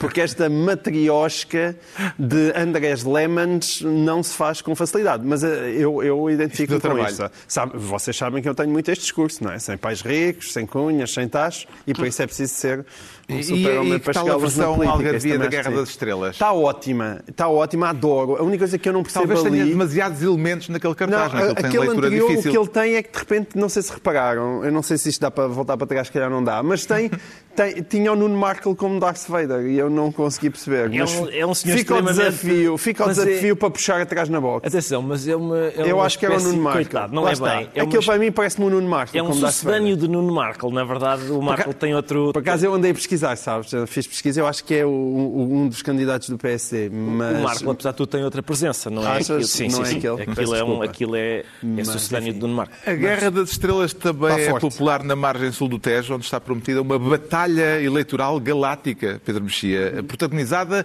[0.00, 1.78] Porque esta matriosca
[2.18, 5.24] de Andrés Lemons não se faz com facilidade.
[5.24, 7.30] Mas eh, eu, eu identifico com isto.
[7.46, 9.60] Sabe, vocês sabem que eu tenho muito este discurso, não é?
[9.60, 12.84] Sem pais ricos, sem cunhas, sem tachos, e por isso é preciso ser
[13.28, 15.88] um E- super-homem e que para tal a versão algarvia da Guerra das.
[15.88, 16.30] Estrelas?
[16.36, 18.36] Está ótima, está ótima, adoro.
[18.36, 19.70] A única coisa que eu não percebo Talvez tenha ali...
[19.72, 21.44] demasiados elementos naquele cartaz, não, é?
[21.44, 22.50] Não, aquele leitura anterior, difícil.
[22.50, 24.96] o que ele tem é que de repente, não sei se repararam, eu não sei
[24.98, 27.10] se isto dá para voltar para trás, se calhar não dá, mas tem,
[27.56, 30.92] tem- tinha o Nuno Markle como Darth Vader e eu não consegui perceber.
[30.94, 34.28] É um- é um senhor fica o desafio, fica o é- desafio para puxar atrás
[34.28, 34.66] na box.
[34.66, 35.58] Atenção, mas é uma.
[35.58, 36.84] É Eu uma acho que era o Nuno Markle.
[36.84, 37.56] Coitado, não Lá é está.
[37.56, 37.70] bem.
[37.74, 40.72] É, uma- Aquilo para mim parece-me o Nuno Markle é um sucedâneo de Nuno Markle.
[40.72, 42.32] Na verdade, o Markle tem outro.
[42.32, 43.72] Por acaso eu andei a pesquisar, sabes?
[43.72, 46.88] Eu fiz pesquisa, eu acho que é o- o- um dos candidatos do PSD.
[46.90, 47.36] Mas...
[47.38, 49.12] O Marco, apesar de tudo, tem outra presença, não é?
[49.18, 49.30] Achas?
[49.30, 49.96] Aquilo, sim, Não sim, é sim.
[49.98, 50.16] aquele?
[50.26, 51.44] Peço Aquilo é, um, aquilo é,
[51.78, 52.72] é sucedâneo de Nuno Marco.
[52.86, 54.62] A Guerra das Estrelas também é forte.
[54.62, 60.04] popular na margem sul do Tejo, onde está prometida uma batalha eleitoral galáctica, Pedro Mexia,
[60.06, 60.84] protagonizada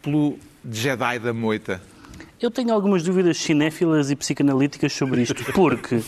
[0.00, 0.38] pelo
[0.70, 1.80] Jedi da Moita.
[2.42, 6.00] Eu tenho algumas dúvidas cinéfilas e psicanalíticas sobre isto, porque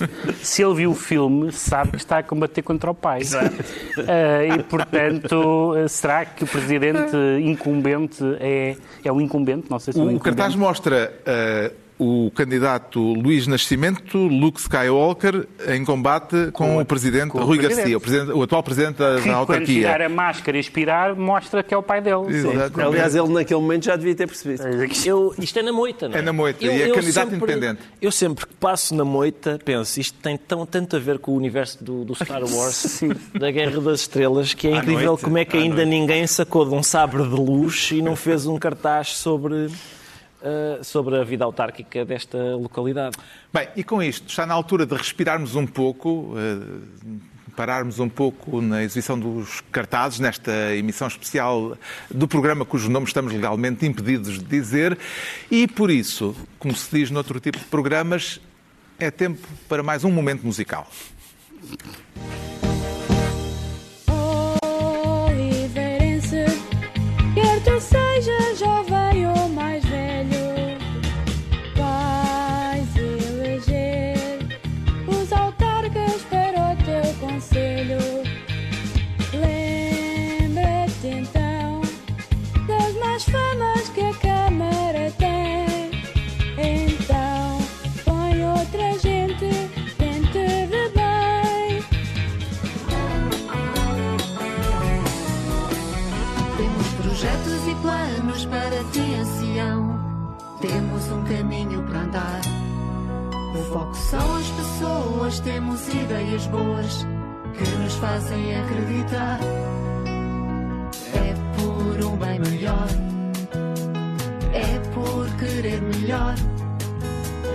[0.42, 3.20] se ele viu o filme, sabe que está a combater contra o pai.
[4.09, 9.70] Ah, e, portanto, ah, será que o presidente incumbente é, é o incumbente?
[9.70, 10.25] Não sei se é o O incumbente.
[10.37, 17.39] cartaz mostra eh, o candidato Luís Nascimento, Luke Skywalker, em combate com, o presidente com
[17.39, 17.77] o Rui presidente.
[17.79, 20.07] Garcia, o, presidente- o atual presidente da, que, da quando tirar autarquia.
[20.07, 22.27] a máscara e expirar, mostra que é o pai dele.
[22.29, 22.81] Exato.
[22.81, 24.63] Aliás, ele naquele momento já devia ter percebido.
[25.07, 26.19] Eu, isto é na moita, não é?
[26.19, 27.81] É na moita, e é candidato sempre- independente.
[28.03, 31.37] Eu sempre que passo na moita penso, isto tem tão, tanto a ver com o
[31.37, 33.01] universo do, do Star Wars,
[33.39, 35.89] da Guerra das Estrelas, que é À incrível noite, como é que à ainda noite.
[35.91, 39.69] ninguém sacou de um sabre de luz e não fez um cartaz sobre,
[40.45, 43.17] ah, sobre a vida autárquica desta localidade.
[43.51, 47.17] Bem, e com isto, está na altura de respirarmos um pouco, eh,
[47.57, 51.79] pararmos um pouco na exibição dos cartazes, nesta emissão especial
[52.11, 54.99] do programa cujo nome estamos legalmente impedidos de dizer,
[55.51, 58.39] e por isso, como se diz noutro tipo de programas,
[58.99, 60.87] é tempo para mais um momento musical.
[100.66, 102.40] Temos um caminho para andar.
[103.55, 107.07] O foco são as pessoas, temos ideias boas
[107.53, 109.40] que nos fazem acreditar.
[111.12, 112.88] É por um bem maior,
[114.55, 116.35] é por querer melhor,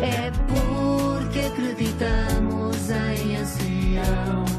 [0.03, 4.58] é porque acreditamos em ancião.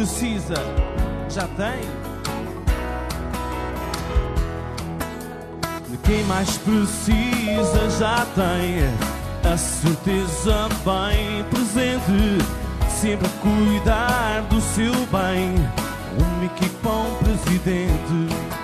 [0.00, 0.54] Precisa
[1.28, 1.80] já tem.
[5.90, 12.42] De quem mais precisa já tem a certeza bem presente,
[12.88, 15.54] sempre a cuidar do seu bem.
[16.18, 16.48] Um
[17.22, 18.59] presidente.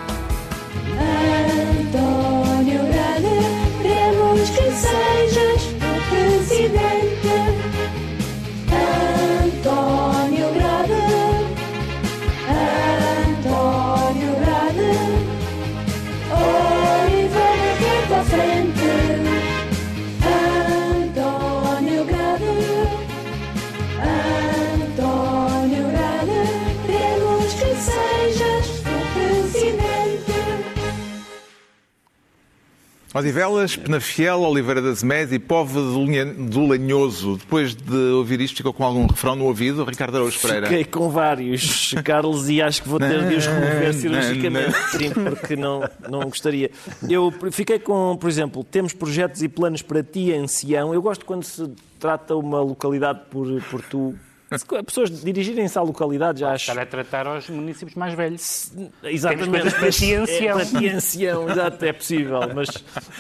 [33.17, 37.39] Odivelas, Penafiel, Oliveira das Més e Povo do Lanhoso.
[37.39, 39.85] Depois de ouvir isto, ficou com algum refrão no ouvido?
[39.85, 40.67] Ricardo Araújo Pereira.
[40.67, 45.57] Fiquei com vários, Carlos, e acho que vou ter de os remover cirurgicamente, sim, porque
[45.57, 46.71] não, não gostaria.
[47.09, 50.93] Eu fiquei com, por exemplo, temos projetos e planos para ti, ancião.
[50.93, 54.15] Eu gosto quando se trata uma localidade por, por tu.
[54.55, 56.71] Se pessoas dirigirem-se à localidade, já acho.
[56.71, 58.73] Estar a tratar aos municípios mais velhos.
[59.03, 59.71] Exatamente.
[59.91, 60.59] Ti, ancião.
[60.59, 62.41] É, para ti, ancião, exato, é possível.
[62.55, 62.69] Mas,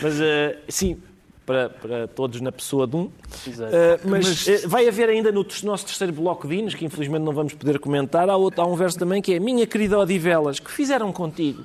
[0.01, 1.01] mas eh, sim,
[1.47, 3.11] para, para todos na pessoa de um.
[3.47, 3.75] Exato.
[3.75, 7.33] Eh, mas eh, vai haver ainda no nosso terceiro bloco de hinos, que infelizmente não
[7.33, 10.71] vamos poder comentar, há, outro, há um verso também que é Minha querida Odivelas, que
[10.71, 11.63] fizeram contigo.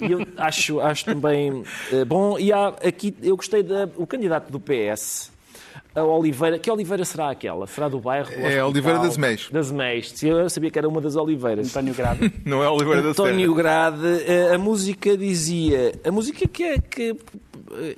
[0.00, 2.38] E eu acho, acho também eh, bom.
[2.38, 5.33] E há aqui, eu gostei da, o candidato do PS.
[5.94, 7.66] A Oliveira, que Oliveira será aquela?
[7.68, 8.28] Será do bairro?
[8.28, 8.68] do É hospital?
[8.70, 9.48] Oliveira das Meias.
[9.52, 10.22] Das Meias.
[10.22, 11.68] Eu sabia que era uma das Oliveiras.
[11.68, 12.32] António Grado.
[12.44, 13.28] Não é Oliveira da Serra.
[13.28, 15.92] António Grade, eh, a música dizia.
[16.04, 17.16] A música que é que.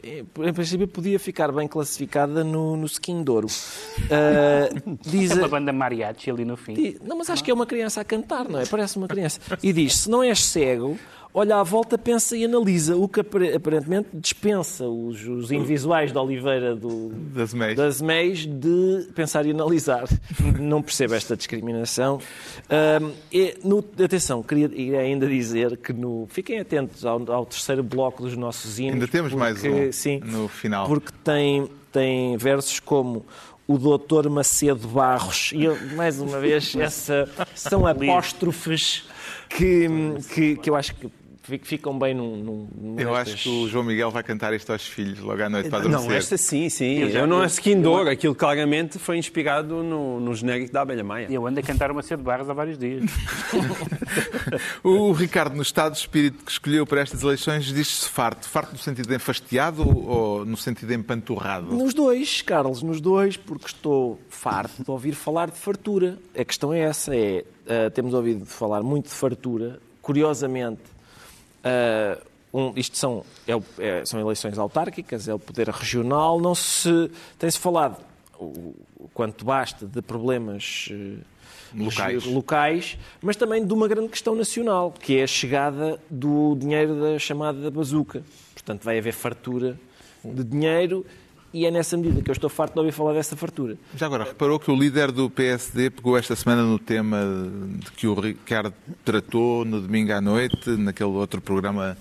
[0.03, 3.47] eh, Em princípio podia ficar bem classificada no, no Skin Douro.
[4.11, 4.69] Eh,
[5.01, 6.75] diz, É uma banda mariachi ali no fim.
[6.75, 8.67] Di- Não, mas acho que é uma criança a cantar, não é?
[8.67, 9.41] Parece uma criança.
[9.63, 10.99] E diz: se não és cego,
[11.39, 12.97] olha à volta, pensa e analisa.
[12.97, 17.77] O que apare- aparentemente dispensa os, os invisuais de Oliveira do, Das Meias.
[17.77, 20.05] das MEIs de pensar e analisar.
[20.59, 22.19] Não percebo esta discriminação.
[22.71, 28.23] Ahm, e no- atenção, queria ainda dizer que no, fiquem atentos ao, ao terceiro bloco
[28.23, 28.95] dos nossos hinos.
[28.95, 30.87] Ainda temos mais porque- um sim, no final.
[30.87, 33.27] Porque tem, tem versos como
[33.69, 35.51] o doutor Macedo Barros.
[35.53, 39.05] E eu, mais uma vez, essa, são apóstrofes
[39.49, 39.87] que,
[40.33, 41.11] que, que eu acho que
[41.63, 42.37] ficam bem num.
[42.37, 45.43] num- num Eu nestas- acho que o João Miguel vai cantar isto aos filhos logo
[45.43, 46.09] à noite para adormecer.
[46.11, 46.99] Não, esta sim, sim.
[46.99, 48.11] Eu já- Eu não é skin de ouro.
[48.11, 51.27] Aquilo claramente foi inspirado no, no genérico da Abelha Maia.
[51.31, 53.05] Eu ando a cantar uma cedo de barras há vários dias.
[54.83, 58.49] O Ricardo, no estado de espírito que escolheu para estas eleições, diz-se farto.
[58.49, 61.75] Farto no sentido de enfastiado ou no sentido de empanturrado?
[61.75, 66.19] Nos dois, Carlos, nos dois, porque estou farto de ouvir falar de fartura.
[66.39, 69.81] A questão é essa, é, ah, temos ouvido falar muito de fartura.
[70.01, 70.81] Curiosamente,
[71.67, 72.19] ah,
[72.55, 77.59] um, isto são, é é- são eleições autárquicas, é o poder regional, não se tem-se
[77.59, 77.97] falado
[78.39, 81.19] o, o quanto basta de problemas eh,
[81.75, 82.25] Locais.
[82.25, 87.19] locais, mas também de uma grande questão nacional, que é a chegada do dinheiro da
[87.19, 88.23] chamada bazuca.
[88.55, 89.79] Portanto, vai haver fartura
[90.25, 91.05] de dinheiro
[91.57, 93.79] e é nessa medida que eu estou farto de ouvir falar dessa fartura.
[93.97, 97.19] Já agora, reparou que o líder do PSD pegou esta semana no tema
[97.79, 101.97] de que o Ricardo tratou no domingo à noite, naquele outro programa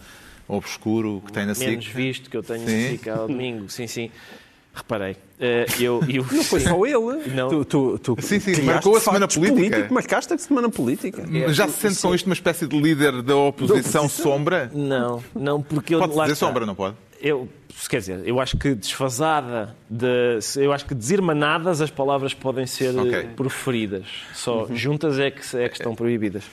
[0.45, 1.95] obscuro que tem na Menos SIC.
[1.95, 2.65] visto que eu tenho Sim.
[2.65, 3.69] dedicado ao domingo.
[3.69, 4.11] Sim, sim.
[4.73, 5.15] Reparei.
[5.39, 6.25] Eh, eu, eu...
[6.29, 7.33] Não foi só ele.
[7.33, 7.47] Não.
[7.47, 9.55] Tu, tu, tu Sim, sim, marcou a semana política.
[9.55, 11.25] políticos, Marcaste a semana política.
[11.25, 14.69] Mas Já se sente com isto uma espécie de líder da oposição sombra?
[14.73, 15.99] Não, não, porque eu...
[15.99, 16.45] Pode lá dizer está.
[16.45, 16.97] sombra, não pode?
[17.19, 17.47] Eu,
[17.89, 22.97] quer dizer, eu acho que desfasada, de, eu acho que desirmanadas as palavras podem ser
[22.97, 23.13] Ok.
[23.13, 24.05] eh, proferidas.
[24.33, 26.43] Só juntas é que, é que estão proibidas.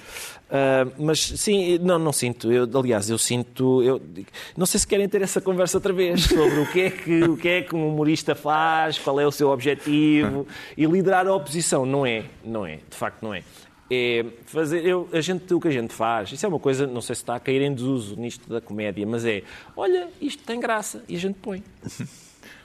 [0.54, 2.52] Ah, mas sim, não, não sinto.
[2.52, 3.82] Eu, aliás, eu sinto.
[3.82, 4.00] Eu,
[4.54, 7.36] não sei se querem ter essa conversa outra vez sobre o que, é que, o
[7.38, 10.46] que é que um humorista faz, qual é o seu objetivo
[10.76, 11.86] e liderar a oposição.
[11.86, 13.42] Não é, não é, de facto não é.
[13.90, 17.00] É fazer, eu, a gente, o que a gente faz, isso é uma coisa, não
[17.02, 19.42] sei se está a cair em desuso nisto da comédia, mas é,
[19.76, 21.62] olha, isto tem graça, e a gente põe.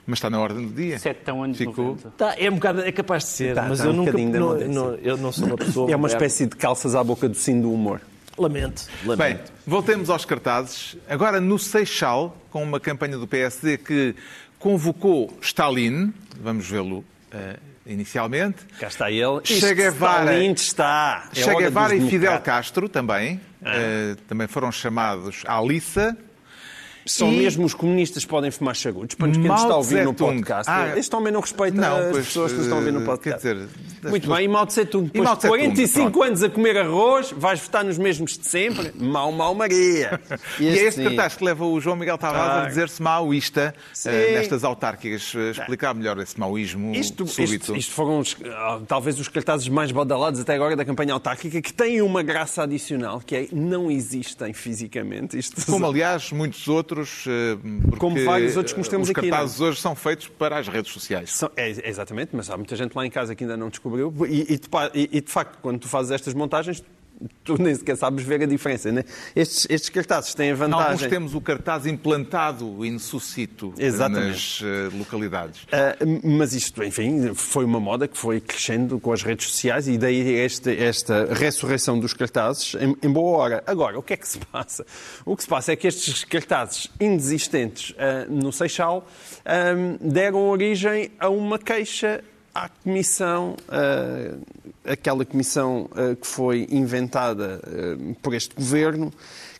[0.06, 0.98] Mas está na ordem do dia.
[0.98, 1.84] Sete tão anos Ficou.
[1.88, 2.10] 90.
[2.16, 4.58] Tá, é um bocado, é capaz de ser, Tá, mas tá eu um nunca, não,
[4.66, 5.84] não, eu não sou uma pessoa.
[5.92, 6.24] É uma moderna.
[6.26, 8.00] espécie de calças à boca do sino do humor.
[8.38, 9.52] Lamento, Bem, lamento.
[9.66, 10.96] voltemos aos cartazes.
[11.06, 14.14] Agora no Seixal, com uma campanha do PSD que
[14.58, 17.56] convocou Stalin, vamos vê-lo eh,
[17.88, 19.40] inicialmente, Cá está ele.
[19.42, 21.28] Che Guevara- está.
[21.34, 22.38] É Che Guevara e Fidel.
[22.40, 26.16] Castro também, eh, também foram chamados à liça.
[27.08, 29.16] Só E- mesmo os comunistas podem fumar charutos.
[29.16, 30.70] Para quem nos está a ouvir no podcast.
[30.70, 33.02] Ah, este homem não respeita Não, as pois, pessoas que nos estão a ouvir no
[33.02, 33.38] eh, podcast.
[33.40, 36.22] Dizer, Muito pessoas- bem, e Mao Tse Tung, depois Mao Tse-tung, 45 pronto.
[36.26, 38.92] anos a comer arroz, vais votar nos mesmos de sempre?
[38.96, 40.20] Mau, mau Maria.
[40.60, 41.04] E é Este este sim.
[41.04, 43.74] cartaz que leva o João Miguel Tavares a dizer-se maoísta
[44.06, 45.32] eh, nestas autárquicas.
[45.34, 47.54] Eh, Explicar melhor esse maoísmo Isto, súbito.
[47.54, 51.60] isto, isto foram os, ah, talvez os cartazes mais badalados até agora da campanha autárquica,
[51.62, 55.38] que têm uma graça adicional, que é não existem fisicamente.
[55.38, 56.97] Isto, Como, aliás, muitos outros.
[57.26, 59.30] Eh, porque Como vários outros que nos temos os aqui, é?
[59.30, 61.32] cartazes hoje são feitos para as redes sociais.
[61.32, 64.12] São- é, exatamente, mas há muita gente lá em casa que ainda não descobriu.
[64.28, 64.54] E,
[64.94, 66.82] e- e, de facto, quando tu fazes estas montagens,
[67.44, 68.92] Tu nem sequer sabes ver a diferença.
[68.92, 69.04] Né?
[69.34, 71.08] Estes, estes cartazes têm a Em alguns vantagem.
[71.08, 74.28] temos o cartaz implantado in suscito Exatamente.
[74.28, 75.66] nas eh, localidades.
[75.72, 79.96] Ah, mas isto, enfim, foi uma moda que foi crescendo com as redes sociais e
[79.96, 83.62] daí esta, esta ressurreição dos cartazes em, em boa hora.
[83.66, 84.84] Agora, o que é que se passa?
[85.24, 89.06] O que se passa é que estes cartazes inexistentes ah, no Seixal
[89.44, 92.22] ah, deram origem a uma queixa
[92.64, 94.36] à comissão, ah,
[94.84, 99.12] aquela comissão ah, que foi inventada ah, por este governo,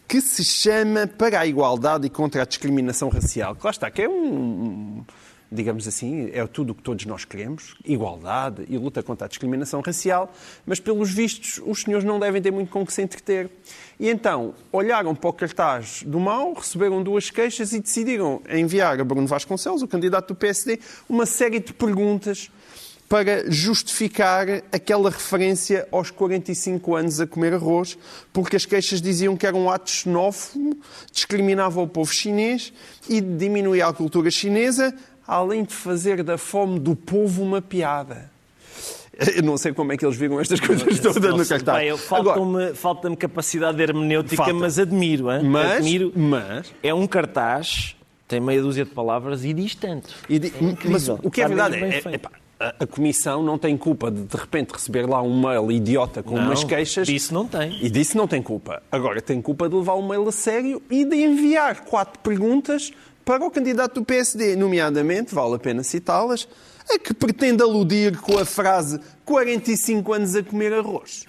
[0.07, 3.55] que se chama Para a Igualdade e contra a Discriminação Racial.
[3.55, 5.05] Que lá está, que é um,
[5.51, 9.81] digamos assim, é tudo o que todos nós queremos, igualdade e luta contra a discriminação
[9.81, 10.33] racial,
[10.67, 13.51] mas pelos vistos os senhores não devem ter muito com que se entreter.
[13.99, 19.05] E então olharam para o cartaz do mal, receberam duas queixas e decidiram enviar a
[19.05, 22.51] Bruno Vasconcelos, o candidato do PSD, uma série de perguntas
[23.09, 27.97] para justificar aquela referência aos 45 anos a comer arroz,
[28.33, 30.77] porque as queixas diziam que era um ato xenófobo,
[31.11, 32.73] discriminava o povo chinês
[33.09, 34.95] e diminuía a cultura chinesa,
[35.27, 38.31] além de fazer da fome do povo uma piada.
[39.35, 42.01] Eu não sei como é que eles viram estas coisas todas no cartaz.
[42.03, 44.55] Falta-me falta capacidade de hermenêutica, Falta.
[44.55, 45.33] mas admiro.
[45.33, 45.43] hein?
[45.43, 46.13] Mas- admiro.
[46.15, 47.97] mas- É um cartaz,
[48.29, 50.15] tem meia dúzia de palavras e diz tanto.
[50.29, 50.53] E di-
[50.85, 52.31] É mas o que é verdade bem é, feito.
[52.61, 56.35] A, a Comissão não tem culpa de de repente receber lá um mail idiota com
[56.37, 57.07] Não, umas queixas.
[57.07, 57.79] disso não tem.
[57.85, 58.83] E disso não tem culpa.
[58.91, 62.93] Agora tem culpa de levar o mail a sério e de enviar quatro perguntas
[63.25, 66.49] para o candidato do PSD, nomeadamente, vale a pena citá-las,
[66.91, 71.27] a que pretende aludir com a frase 45 anos a comer arroz.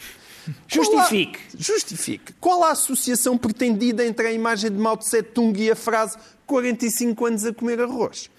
[0.68, 1.38] Justifique.
[1.40, 2.34] Qual a- justifique.
[2.40, 7.26] Qual a associação pretendida entre a imagem de Mao Tse Tung e a frase 45
[7.26, 8.30] anos a comer arroz?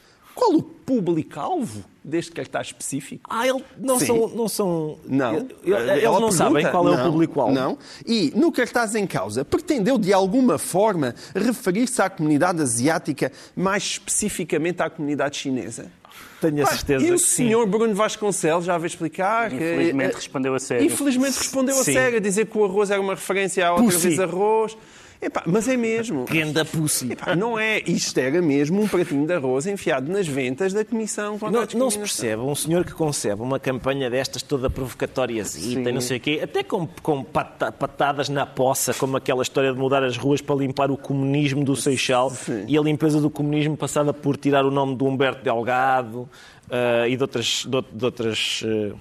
[0.40, 3.28] Qual o público-alvo deste cartaz específico?
[3.28, 4.06] Ah, ele, não, Sim.
[4.06, 4.98] são, não são.
[5.06, 5.34] Não.
[5.36, 6.70] Ele- Eles Ela não sabem pergunta.
[6.70, 7.52] qual é o Não, público-alvo.
[7.54, 7.78] Não.
[8.06, 14.80] E, no cartaz em causa, pretendeu de alguma forma referir-se à comunidade asiática, mais especificamente
[14.82, 15.92] à comunidade chinesa?
[16.40, 17.26] Tenho a certeza e o que sim.
[17.36, 19.56] senhor Bruno Vasconcelos já veio explicar que...
[19.56, 20.86] Infelizmente eh, respondeu a sério.
[20.86, 21.92] Infelizmente respondeu a Sim.
[21.92, 24.08] sério, a dizer que o arroz era uma referência à outra Pussy.
[24.08, 24.74] vez arroz.
[25.22, 26.24] Epá, mas é mesmo.
[26.24, 27.12] Ganda pussy.
[27.12, 27.80] Epá, não é.
[27.86, 31.78] Isto era mesmo um pratinho de arroz enfiado nas ventas da Comissão contra a Não,
[31.78, 36.16] não se percebe um senhor que concebe uma campanha destas toda provocatórias e não sei
[36.16, 40.16] o quê, até com, com pata- patadas na poça, como aquela história de mudar as
[40.16, 42.32] ruas para limpar o comunismo do Seixal
[42.66, 46.26] e a limpeza do comunismo passada por tirar o nome do Humberto Delgado
[46.70, 47.66] ah, e de outras.
[47.68, 48.94] De, de outras de-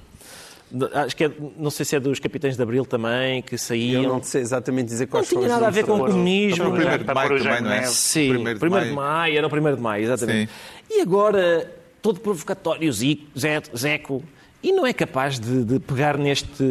[0.93, 4.03] acho que é, não sei se é dos Capitães de Abril também, que Eu saíam.
[4.03, 6.13] não sei exatamente dizer Não quais tinha foram os nada a ver com o nomes.
[6.13, 6.57] comunismo.
[6.57, 7.83] Também o primeiro de maio o também, não é?
[7.83, 9.09] Sim, Primeiro primeiro, de de, maio.
[9.11, 9.37] maio.
[9.37, 10.51] era o primeiro de maio, exatamente.
[10.89, 14.23] E agora, todo provocatório, Zico, Zé- Zeco,
[14.61, 16.63] e não é capaz de, de pegar neste,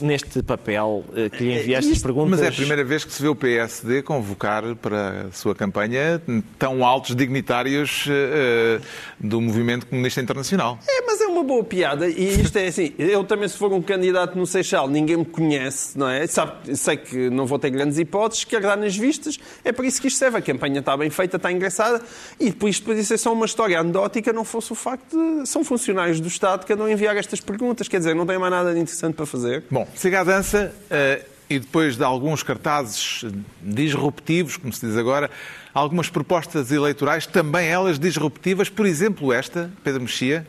[0.00, 2.30] neste papel eh, que lhe enviaste as perguntas?
[2.30, 6.20] Mas é a primeira vez que se vê o PSD convocar para a sua campanha
[6.58, 8.80] tão altos dignitários eh,
[9.20, 10.78] do movimento comunista internacional.
[10.88, 12.08] É, mas é uma boa piada.
[12.08, 15.96] E isto é assim: eu também, se for um candidato no Seixal, ninguém me conhece,
[15.96, 16.26] não é?
[16.26, 19.38] Sabe, sei que não vou ter grandes hipóteses, quero dar nas vistas.
[19.64, 20.38] É para isso que isto serve.
[20.38, 22.02] A campanha está bem feita, está engraçada.
[22.40, 25.48] E depois isto podia ser só uma história anedótica, não fosse o facto de.
[25.48, 27.88] São funcionários do Estado que andam a enviar estas perguntas.
[27.88, 29.64] Quer dizer, não tem mais nada de interessante para fazer.
[29.70, 33.24] Bom, siga a dança eh, e depois de alguns cartazes
[33.62, 35.30] disruptivos, como se diz agora,
[35.72, 40.46] algumas propostas eleitorais, também elas disruptivas, por exemplo esta, Pedro Mexia,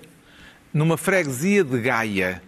[0.74, 2.42] numa freguesia de Gaia.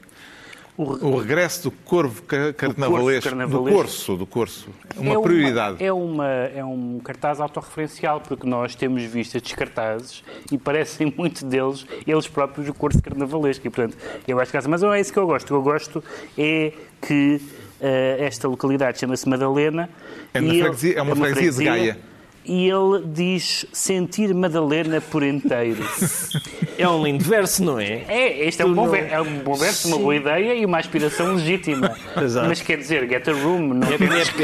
[0.83, 4.69] O regresso do corvo ca- carnavalesco, do corso, do corso.
[4.95, 5.83] Uma É prioridade.
[5.83, 11.43] É, uma, é um cartaz autorreferencial, porque nós temos visto estes cartazes e parecem muito
[11.45, 13.67] deles, eles próprios, o curso carnavalesco.
[13.67, 14.67] E, portanto, eu acho que...
[14.69, 15.45] Mas não é isso que eu gosto.
[15.45, 16.03] O que eu gosto
[16.37, 16.71] é
[17.05, 17.41] que
[17.81, 19.89] eh, esta localidade chama-se Madalena.
[20.33, 21.99] É uma e freguesia- é uma freguesia de Gaia.
[22.51, 25.85] E ele diz sentir Madalena por inteiro.
[26.79, 28.03] É um lindo verso, não é?
[28.07, 30.79] É, este é um, bom, ver- é um bom verso, uma boa ideia e uma
[30.79, 31.95] aspiração legítima.
[32.19, 32.47] Exato.
[32.47, 34.43] Mas quer dizer, get a room, não É, é pena, que-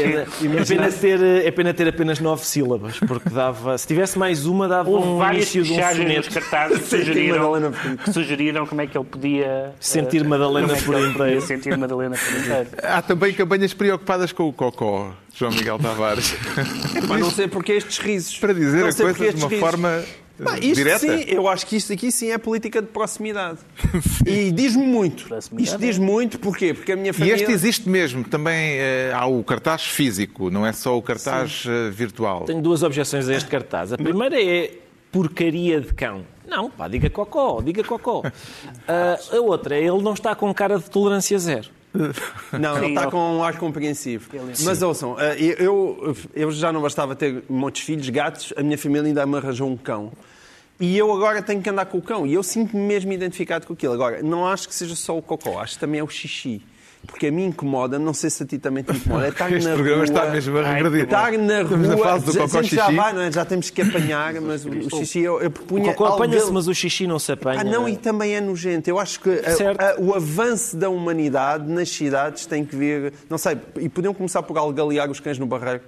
[0.56, 3.76] é, pena ter, é pena ter apenas nove sílabas, porque dava.
[3.76, 6.30] Se tivesse mais uma, dava Houve um várias início de um soneto.
[6.30, 7.72] cartazes que sugeriram, Madalena
[8.04, 9.72] que sugeriram como é que ele podia...
[9.80, 11.12] Sentir eh, Madalena como é por inteiro.
[11.18, 12.68] podia Sentir Madalena por inteiro.
[12.84, 16.34] Há também campanhas preocupadas com o cocó, João Miguel Tavares.
[17.08, 18.38] Mas não sei porque estes risos.
[18.38, 19.58] Para dizer Não a coisa de uma risos.
[19.60, 20.98] forma eh, Pá, isto direta.
[20.98, 23.58] sim, eu acho que isto aqui sim é política de proximidade.
[24.26, 25.26] e diz-me muito.
[25.58, 26.72] Isto diz muito, porquê?
[26.72, 27.34] Porque a minha E família...
[27.34, 28.24] este existe mesmo.
[28.24, 32.44] Também eh, há o cartaz físico, não é só o cartaz eh, virtual.
[32.44, 33.92] Tenho duas objeções a este cartaz.
[33.92, 34.72] A primeira é
[35.12, 36.24] porcaria de cão.
[36.46, 38.22] Não, pá, diga cocó, diga cocó.
[38.88, 41.70] Ah, a outra é ele não está com cara de tolerância zero.
[42.58, 44.30] Não, ele está com um ar compreensivo.
[44.64, 49.08] Mas ouçam, eh, eu, eu já não bastava ter muitos filhos, gatos, a minha família
[49.08, 50.12] ainda me arranjou um cão.
[50.78, 52.26] E eu agora tenho que andar com o cão.
[52.26, 53.94] E eu sinto-me mesmo identificado com aquilo.
[53.94, 56.62] Agora, não acho que seja só o cocó, acho que também é o xixi.
[57.06, 59.68] Porque a mim incomoda, não sei se a ti também te incomoda, é estar Este
[59.68, 61.04] na programa rua, está mesmo a regredir.
[61.04, 62.94] Estar na Estamos rua, na fase do já- cocó já xixi.
[62.96, 63.32] vai, não é?
[63.32, 65.92] Já temos que apanhar, mas o, o xixi eu, eu O propunha...
[65.92, 67.60] cocó algo apanha-se, mas o xixi não se apanha.
[67.60, 68.90] ah, não, e também é nojento.
[68.90, 73.12] Eu acho que a- a- o avanço da humanidade nas cidades tem que vir.
[73.30, 75.80] Não sei, e podiam começar por algalear os cães no barreiro.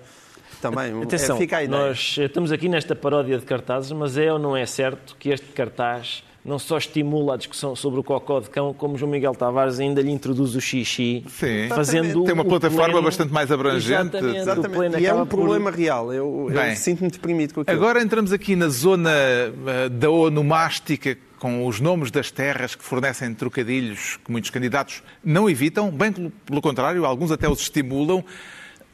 [0.61, 1.03] Também.
[1.03, 1.81] Atenção, é, fica a ideia.
[1.87, 5.47] nós estamos aqui nesta paródia de cartazes, mas é ou não é certo que este
[5.53, 9.79] cartaz não só estimula a discussão sobre o cocó de cão, como João Miguel Tavares
[9.79, 11.69] ainda lhe introduz o xixi, Sim.
[11.69, 13.93] fazendo Tem uma plataforma pleno- bastante mais abrangente.
[14.17, 14.99] Exatamente, o Exatamente.
[15.01, 16.13] E é um por- problema real.
[16.13, 17.77] Eu, eu sinto-me deprimido com aquilo.
[17.77, 23.33] Agora entramos aqui na zona eh, da onomástica com os nomes das terras que fornecem
[23.35, 28.25] trocadilhos que muitos candidatos não evitam, bem pelo, pelo contrário, alguns até os estimulam.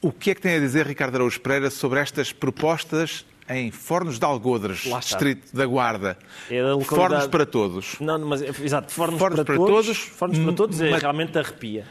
[0.03, 4.19] O que é que tem a dizer Ricardo Araújo Pereira sobre estas propostas em Fornos
[4.19, 6.17] de Algodres, distrito da Guarda?
[6.51, 7.97] É da localidade- Fornos para todos.
[8.01, 11.03] Não, mas exato, fornos, Fornos para, para todos, todos, fornos para hum, todos é, mas-
[11.03, 11.85] realmente arrepia.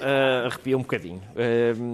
[0.00, 1.22] Ah, arrepia um bocadinho.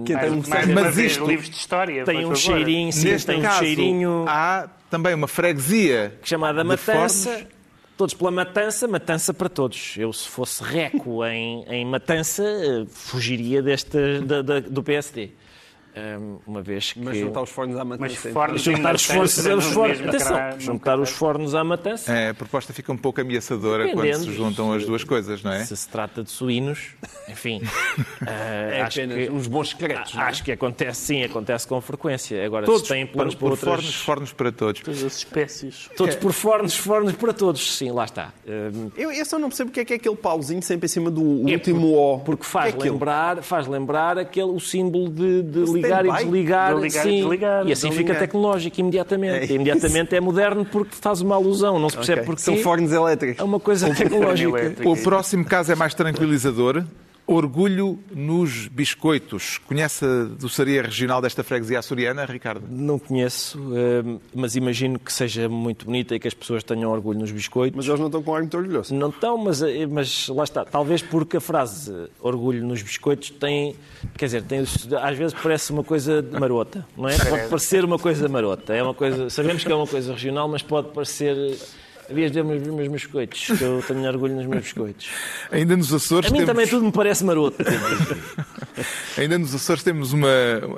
[0.05, 2.03] Que tem um Mais Mas isto livros de história.
[2.03, 2.35] tem um favor.
[2.37, 7.29] cheirinho, sim, Neste tem um caso, cheirinho há também uma freguesia chamada Matança.
[7.31, 7.47] Fornos.
[7.95, 9.93] Todos pela Matança, Matança para todos.
[9.97, 15.29] Eu, se fosse reco em, em Matança, eh, fugiria deste, da- da- do PSD.
[16.47, 16.99] Uma vez que...
[16.99, 18.19] Mas juntar os fornos à matança.
[18.23, 22.11] Mas fornos juntar os fornos, Matança, os no fornos, atenção, juntar os fornos à Matança.
[22.11, 25.63] É, a proposta fica um pouco ameaçadora quando se juntam as duas coisas, não é?
[25.65, 26.89] Se se trata de suínos,
[27.29, 27.61] enfim.
[28.25, 28.31] ah,
[28.71, 30.13] É acho apenas que- uns bons secretos.
[30.13, 30.25] não é?
[30.25, 32.43] Acho que acontece, sim, acontece com frequência.
[32.45, 33.69] Agora, Todos se têm por, planos para por outras...
[33.75, 34.81] fornos, fornos para todos.
[34.81, 35.89] Todas as espécies.
[35.95, 37.75] Todos por fornos, fornos para todos.
[37.77, 38.33] Sim, lá está.
[38.47, 41.11] Hum, Eu, eu só não percebo porque é que é aquele pauzinho sempre em cima
[41.11, 42.19] do É último O.
[42.19, 42.93] Porque faz, O que é aquilo?
[42.95, 46.75] lembrar, faz lembrar aquele, o símbolo de, de ligar e desligar.
[46.75, 47.21] De ligar e sim.
[47.21, 48.19] desligar, e assim de fica ligar.
[48.19, 49.51] tecnológico imediatamente.
[49.51, 51.77] É imediatamente é moderno porque faz uma alusão.
[51.79, 52.25] Não se percebe Ok.
[52.27, 52.41] porquê.
[52.41, 53.39] São fornos elétricos.
[53.39, 54.75] É uma coisa tecnológica.
[54.85, 56.83] O próximo caso é mais tranquilizador.
[57.25, 59.57] Orgulho nos biscoitos.
[59.59, 62.65] Conhece a doçaria regional desta freguesia açoriana, Ricardo?
[62.69, 67.19] Não conheço, hum, mas imagino que seja muito bonita e que as pessoas tenham orgulho
[67.19, 67.77] nos biscoitos.
[67.77, 68.93] Mas eles não estão com ar muito orgulhoso.
[68.93, 70.65] Não estão, mas, eh, mas lá está.
[70.65, 73.73] Talvez porque a frase eh, orgulho nos biscoitos tem,
[74.17, 77.17] quer dizer, tem, às vezes parece uma coisa de marota, não é?
[77.23, 78.73] Pode parecer uma coisa marota.
[78.73, 81.57] É uma coisa, sabemos que é uma coisa regional, mas pode parecer.
[82.09, 85.07] Havias de ver os meus biscoitos, que eu tenho orgulho nos meus biscoitos.
[85.51, 86.53] Ainda nos Açores A mim temos...
[86.53, 87.57] também tudo me parece maroto.
[89.17, 90.29] Ainda nos Açores temos uma,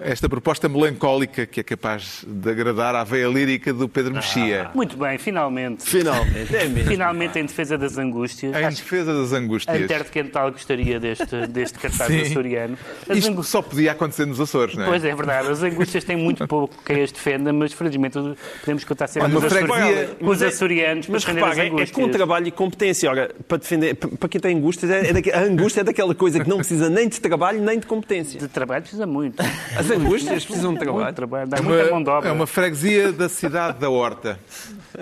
[0.01, 4.69] esta proposta melancólica que é capaz de agradar à veia lírica do Pedro Mexia.
[4.73, 5.83] Muito bem, finalmente.
[5.83, 6.89] Finalmente, é mesmo.
[6.89, 8.55] Finalmente em defesa das angústias.
[8.55, 9.87] Em defesa das a angústias.
[9.87, 12.21] Terra de Quental gostaria deste, deste cartaz Sim.
[12.21, 12.77] açoriano.
[13.09, 14.87] As Isto angústias- só podia acontecer nos Açores, não é?
[14.87, 15.49] Pois é, verdade.
[15.49, 18.17] As angústias têm muito pouco quem as defenda, mas felizmente
[18.59, 21.57] podemos contar sempre com os, uma açori- freguesia- com os açorianos para Mas repara, as
[21.57, 23.09] é, é com trabalho e competência.
[23.09, 26.39] Ora, para, defender, para quem tem angústias, é, é daque- a angústia é daquela coisa
[26.43, 28.39] que não precisa nem de trabalho nem de competência.
[28.39, 29.41] De trabalho precisa muito.
[29.77, 31.03] As angústias precisam de trabalho.
[31.05, 31.47] Muito trabalho.
[31.47, 32.29] Dá É muita mão uma, de obra.
[32.29, 34.39] é uma freguesia da cidade da Horta.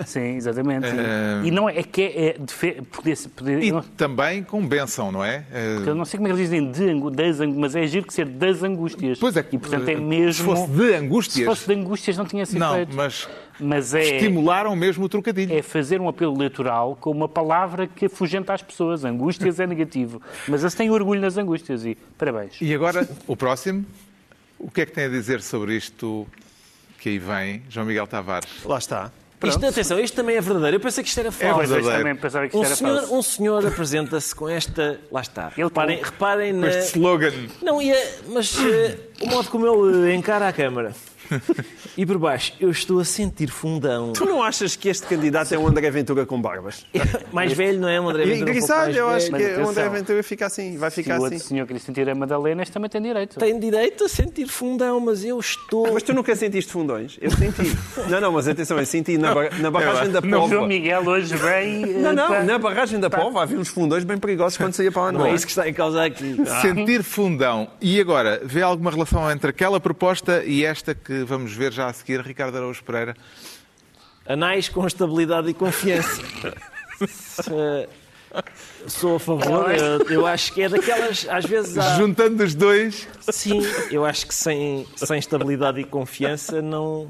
[0.06, 0.86] Sim, exatamente.
[0.86, 1.40] É.
[1.46, 2.36] E não é, é que é, é
[2.90, 5.44] poder, poder, E não, também com bênção, não é?
[5.52, 7.86] Eh, eu não sei como é que eles dizem de, angu- das angústias, mas é
[7.86, 9.18] giro que ser das angústias.
[9.18, 10.32] Pois é, E portanto é eh, mesmo.
[10.34, 11.34] Se fosse de angústias.
[11.38, 12.94] se fosse de angústias não tinha sido Não, feito.
[12.96, 13.28] mas
[13.60, 15.54] Mas é, estimularam mesmo o trocadilho.
[15.54, 19.04] é fazer um apelo eleitoral com uma palavra que afugenta as pessoas.
[19.04, 20.20] Angústias é negativo.
[20.48, 22.54] Mas eles têm orgulho nas angústias e parabéns.
[22.60, 23.84] E agora, o próximo.
[24.58, 26.26] O que é que tem a dizer sobre isto
[26.98, 28.48] que aí vem, João Miguel Tavares?
[28.64, 29.12] Lá está.
[29.42, 30.76] Isto, atenção, isto também é verdadeiro.
[30.76, 31.56] Eu pensei que isto era falso.
[31.56, 32.02] Pois, eu verdadeiro.
[32.08, 33.14] também pensava que Um isto era senhor, falso.
[33.14, 34.98] um senhor apresenta-se com esta.
[35.12, 35.52] Lá está.
[35.54, 36.68] Ele reparem, reparem na.
[36.68, 37.32] Este slogan.
[37.60, 37.94] Não, ia,
[38.28, 40.94] mas eh, o modo como ele encara a Câmara.
[41.96, 44.12] E por baixo, eu estou a sentir fundão.
[44.12, 46.84] Tu não achas que este candidato é um André Ventura com barbas?
[47.32, 48.00] Mais velho, não é?
[48.00, 49.54] Um André E Ventura pouco grisalho, eu acho velho.
[49.54, 49.88] que o André.
[49.88, 51.46] Ventura fica assim, vai Se ficar o outro assim.
[51.48, 53.38] senhor queria sentir a Madalena, este também tem direito.
[53.38, 55.92] Tem direito a sentir fundão, mas eu estou.
[55.92, 57.16] Mas tu nunca sentiste fundões?
[57.20, 57.62] Eu senti.
[58.10, 60.66] Não, não, mas atenção, eu senti na, bar- na barragem da O João Pova.
[60.66, 61.86] Miguel hoje vem.
[61.94, 64.90] Não, eh, não, para- na barragem da Pova havia uns fundões bem perigosos quando saía
[64.90, 65.12] para lá.
[65.12, 66.36] Não é isso que está em causa aqui.
[66.60, 67.68] Sentir fundão.
[67.80, 71.92] E agora, vê alguma relação entre aquela proposta e esta que vamos ver já a
[71.92, 73.16] seguir, Ricardo Araújo Pereira?
[74.26, 76.22] Anais com estabilidade e confiança.
[78.88, 81.96] Sou a favor, eu, eu acho que é daquelas, às vezes há...
[81.96, 87.08] Juntando os dois, Sim, eu acho que sem, sem estabilidade e confiança não,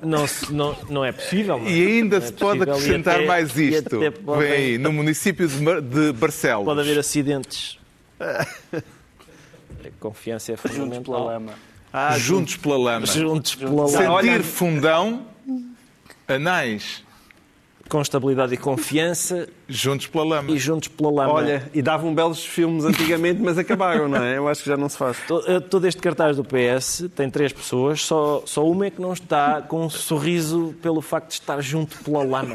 [0.00, 1.58] não, não, não é possível.
[1.58, 1.70] não é?
[1.72, 2.74] e ainda é se pode possível.
[2.74, 3.96] Acrescentar até- mais isto.
[3.96, 6.64] até podem- Vem aí, no município de, Mar- de Barcelos.
[6.64, 7.78] Pode haver acidentes
[8.20, 8.46] A
[9.98, 11.24] confiança é Juntos pela fundamental.
[11.24, 11.52] lama.
[11.92, 13.06] Ah, Juntos pela lama.
[13.06, 13.88] Juntos pela lama.
[14.22, 15.26] Sentir fundão,
[16.28, 17.02] anais.
[17.90, 20.50] Com estabilidade e confiança Juntos pela lama.
[20.52, 21.32] e juntos pela lama.
[21.32, 24.38] Olha, e davam belos filmes antigamente, mas acabaram, não é?
[24.38, 25.18] Eu acho que já não se faz.
[25.26, 29.00] To- eh, Todo este cartaz do PS tem três pessoas, só, só uma é que
[29.02, 32.54] não está com um sorriso pelo facto de estar junto pela lama.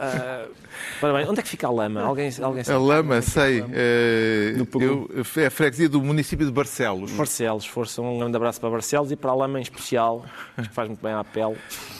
[0.00, 0.46] Ah,
[1.00, 2.02] ora bem, onde é que fica a lama?
[2.02, 2.84] Alguém, alguém A sabe?
[2.84, 3.64] lama, sei.
[3.72, 5.08] eh, No Peru.
[5.14, 7.12] eu, é a freguesia do município de Barcelos.
[7.12, 10.24] Barcelos, força, um grande abraço para Barcelos e para a lama em especial,
[10.56, 11.56] acho que faz muito bem à pele.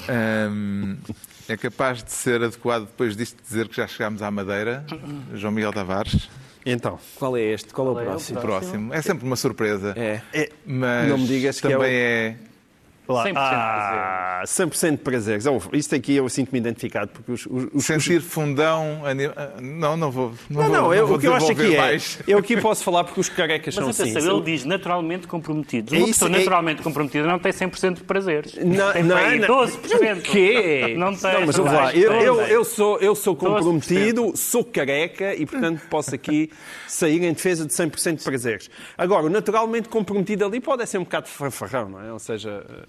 [0.08, 0.96] Ahm,
[1.48, 4.84] é capaz de ser adequado depois disto dizer que já chegámos à Madeira,
[5.34, 6.28] João Miguel Tavares.
[6.66, 7.74] Então, Qual é este?
[7.74, 8.38] Qual é o é próximo?
[8.38, 8.94] O próximo.
[8.94, 9.92] É sempre uma surpresa.
[9.96, 10.22] É.
[10.32, 12.36] é, Mas Não me digas que é também o- é.
[13.08, 15.46] Lá, 100% ah, 100% de prazeres.
[15.46, 19.04] Oh, isto aqui eu sinto-me identificado, porque os, os, os- Sentir fundão.
[19.04, 20.32] ani- ah, Não, não vou.
[20.48, 21.78] Não, Não, vou, não, eu- vou o que eu acho aqui é.
[21.78, 22.18] mais.
[22.26, 24.10] Eu aqui posso falar porque os carecas Mas são assim.
[24.12, 25.92] atenção, ele diz naturalmente comprometidos.
[25.92, 28.54] É Uma isso, pessoa é- naturalmente comprometida não tem 100% de prazeres.
[28.56, 29.46] Não, tem não, não.
[29.66, 30.18] 12%.
[30.18, 30.94] O quê?
[30.96, 31.46] Não tem.
[31.46, 31.94] mas vamos lá.
[31.94, 33.38] Eu, eu, eu sou, eu sou 12%.
[33.38, 36.50] comprometido, sou careca e, portanto, posso aqui
[36.88, 38.70] sair em defesa de 100% de prazeres.
[38.96, 42.12] Agora, o naturalmente comprometido ali pode ser um bocado fanfarrão, não é?
[42.12, 42.82] Ou seja, eh,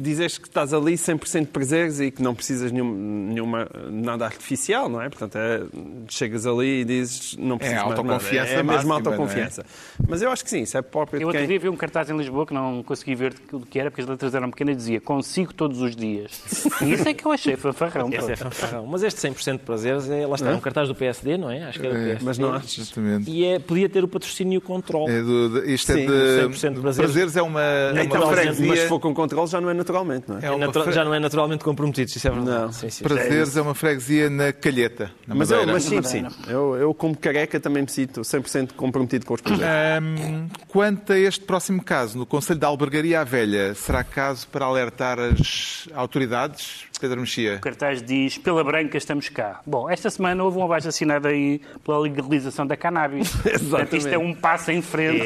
[0.00, 4.88] dizes que estás ali 100% de prazeres e que não precisas nenhum, nenhuma, nada artificial,
[4.88, 5.08] não é?
[5.08, 5.62] Portanto, é,
[6.08, 8.12] chegas ali e dizes não precisas mais de nada.
[8.12, 9.66] autoconfiança É a mesma autoconfiança.
[10.08, 11.48] Mas eu acho que sim, isso é próprio Eu de outro quem...
[11.48, 14.08] dia vi um cartaz em Lisboa que não consegui ver o que era, porque as
[14.08, 16.66] letras eram pequenas e dizia consigo todos os dias.
[16.80, 18.10] E isso é que eu achei fanfarrão.
[18.12, 18.86] Esse é fanfarrão.
[18.86, 21.64] Mas este 100% de prazeres, é, lá está, é um cartaz do PSD, não é?
[21.64, 22.24] Acho que era do É, PSD.
[22.24, 22.78] Mas não achas?
[22.78, 23.30] Exatamente.
[23.30, 25.08] E é, podia ter o patrocínio control.
[25.10, 26.48] É do, isto Sim, é de.
[26.48, 27.10] 100% de prazeres.
[27.10, 30.24] prazeres é uma, é uma Então, Mas se for com controle já não é naturalmente,
[30.28, 30.44] não é?
[30.44, 32.50] é É natural- fre- Já não é naturalmente comprometido, isso é verdade.
[32.50, 32.72] Não.
[32.72, 33.04] Sim, sim.
[33.04, 36.26] Prazeres é uma freguesia na Calheta, na Mas, eu, mas sim, sim.
[36.48, 39.66] Eu, eu, como careca, também me sinto 100% comprometido com os projetos.
[39.68, 44.64] Ahm, quanto a este próximo caso, no Conselho da Albergaria à Velha, será caso para
[44.64, 46.84] alertar as autoridades?
[47.02, 47.56] Pedro Mexia.
[47.56, 49.60] O cartaz diz, pela branca estamos cá.
[49.66, 53.34] Bom, esta semana houve um abaixo assinado aí pela legalização da cannabis.
[53.68, 55.20] Portanto, isto é um passo em frente.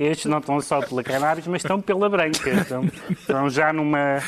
[0.00, 2.50] Estes não estão só pela cannabis, mas estão pela branca.
[2.50, 4.18] Estão, estão já numa,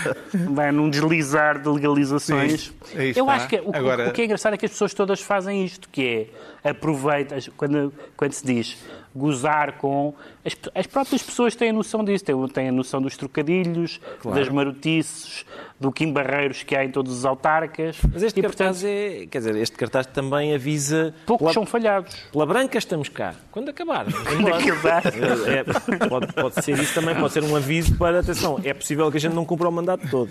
[0.72, 2.72] num deslizar de legalizações.
[2.84, 3.32] Sim, Eu está.
[3.34, 5.88] acho que o, Agora- o que é engraçado é que as pessoas todas fazem isto,
[5.90, 6.30] que
[6.62, 8.78] é aproveita, quando, quando se diz
[9.14, 10.14] gozar com.
[10.44, 14.00] As, as próprias pessoas têm a noção disso, têm, têm a noção dos trocadilhos,
[14.32, 15.44] das marotices,
[15.80, 17.98] do Kim Barreiros que há em todos os autarcas.
[18.12, 19.26] Mas este e, cartaz portanto, é.
[19.26, 21.14] Quer dizer, este cartaz também avisa.
[21.24, 22.14] poucos pela, são falhados.
[22.32, 23.34] pela branca estamos cá.
[23.50, 24.06] Quando acabar.
[24.58, 25.02] Aquilo dá.
[25.46, 28.60] É, é, pode, pode ser isso também, pode ser um aviso para atenção.
[28.64, 30.30] É possível que a gente não cumpra o mandato todo.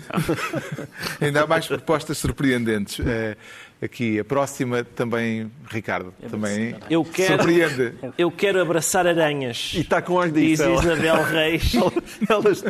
[1.20, 3.00] Ainda há mais propostas surpreendentes.
[3.00, 3.36] Eh,
[3.80, 7.94] aqui, a próxima também, Ricardo, também Eu quero, surpreende.
[8.16, 9.72] eu quero abraçar aranhas.
[9.74, 10.62] E está com Diz disso.
[10.64, 10.82] ela.
[10.82, 11.72] Isabel Reis.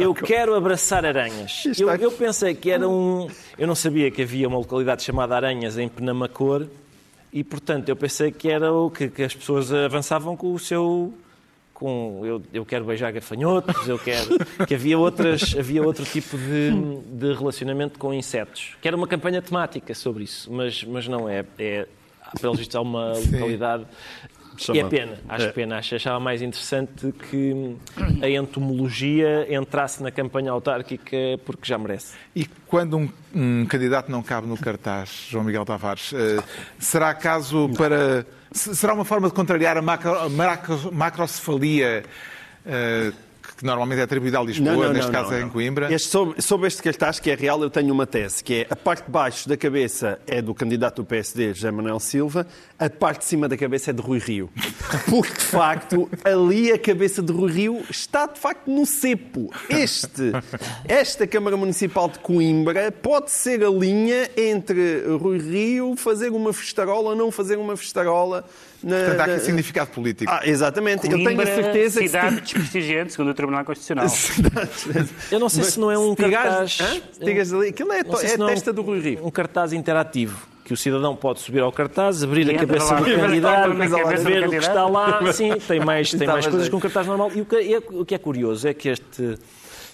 [0.01, 1.65] Eu com- quero abraçar aranhas.
[1.79, 3.29] Eu, eu pensei que era um.
[3.59, 6.67] Eu não sabia que havia uma localidade chamada Aranhas em Penamacor
[7.33, 11.13] e, portanto, eu pensei que era o que, que as pessoas avançavam com o seu.
[11.79, 14.31] Com, eu, eu quero beijar gafanhotos, eu quero.
[14.67, 16.73] que havia, outras, havia outro tipo de,
[17.13, 18.77] de relacionamento com insetos.
[18.83, 21.45] Que era uma campanha temática sobre isso, mas, mas não é.
[21.57, 21.87] é
[22.41, 23.87] pelos vistos, há uma localidade.
[24.59, 24.91] E é Chamado.
[24.91, 25.79] pena, acho pena.
[25.79, 27.77] Acho, achava mais interessante que
[28.21, 32.15] a entomologia entrasse na campanha autárquica porque já merece.
[32.35, 36.43] E quando um, um candidato não cabe no cartaz, João Miguel Tavares, eh,
[36.79, 38.27] será caso para.
[38.51, 40.29] se- Será uma forma de contrariar a macro, a
[40.93, 42.03] macrocefalia
[42.67, 43.13] eh,
[43.57, 45.93] que normalmente é atribuída a Lisboa, neste caso é em Coimbra?
[45.93, 48.77] Este, sobre, sobre este cartaz, que é real, eu tenho uma tese, que é a
[48.77, 52.47] parte de baixo da cabeça é do candidato do PSD, José Manuel Silva,
[52.79, 54.51] a parte de cima da cabeça é de Rui Rio.
[55.09, 59.53] Porque, de facto, ali a cabeça de Rui Rio está, de facto, no cepo.
[59.69, 60.33] Este,
[60.87, 67.11] esta Câmara Municipal de Coimbra pode ser a linha entre Rui Rio fazer uma festarola
[67.11, 68.45] ou não fazer uma festarola.
[68.83, 70.31] Na, Portanto, há aqui na- significado político.
[70.33, 71.05] Ah, exatamente.
[71.07, 72.07] eu tenho a Coimbra, certeza que...
[72.07, 74.07] cidade desprestigiante, segundo o Tribunal Constitucional.
[75.33, 76.79] Eu não sei se não é um cartaz.
[77.19, 79.27] tigares ali, aquilo é, não sei é a não é um- testa do Rui Rio.
[79.27, 80.47] Um cartaz interativo.
[80.65, 83.75] Que o cidadão pode subir ao cartaz, abrir E a cabeça lá, do candidato,
[84.23, 85.33] ver o que está lá.
[85.33, 87.33] Sim, tem mais, tem mais coisas a que um cartaz normal.
[87.35, 89.39] E o que é, o que é curioso é que este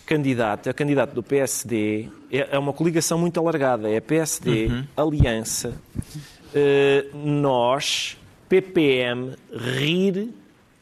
[0.05, 3.89] candidato, é o candidato do PSD, é é uma coligação muito alargada.
[3.89, 5.75] É PSD, Aliança,
[6.53, 8.17] eh, Nós,
[8.49, 10.29] PPM, RIR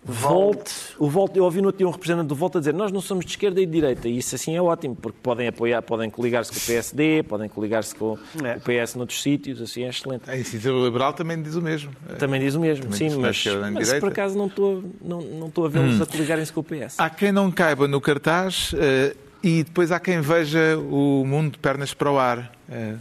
[0.05, 2.91] Volte, o Volte, eu ouvi no outro dia um representante do Volte a dizer nós
[2.91, 5.81] não somos de esquerda e de direita, e isso assim é ótimo, porque podem apoiar,
[5.81, 8.57] podem coligar-se com o PSD, podem coligar-se com É.
[8.57, 10.29] o PS noutros sítios, assim é excelente.
[10.29, 11.93] A Iniciativa Liberal também diz o mesmo.
[12.19, 13.45] Também diz o mesmo, Também sim, que é mas,
[13.75, 16.03] mas por acaso não estou, não, não estou a vê-los Hum.
[16.03, 16.99] a coligarem-se com o PS.
[16.99, 21.59] Há quem não caiba no cartaz eh, e depois há quem veja o mundo de
[21.59, 22.51] pernas para o ar.
[22.69, 22.95] Eh,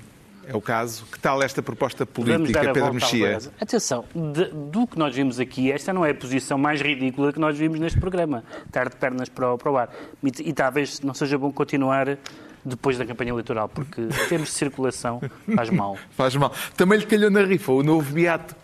[0.52, 1.06] é o caso.
[1.12, 3.39] Que tal esta proposta política, Pedro Mexia?
[3.60, 7.39] Atenção, de- do que nós vimos aqui, esta não é a posição mais ridícula que
[7.39, 8.43] nós vimos neste programa.
[8.66, 9.89] Estar de pernas para o, para o ar.
[10.24, 12.18] E, e talvez não seja bom continuar
[12.64, 15.20] depois da campanha eleitoral, porque em termos de circulação
[15.56, 15.97] faz mal.
[16.12, 16.54] Faz mal.
[16.78, 18.56] Também lhe calhou na rifa o novo Beato.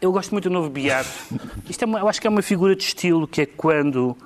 [0.00, 1.08] Eu gosto muito do novo Beato.
[1.68, 4.16] Isto é uma- eu acho que é uma figura de estilo que é quando,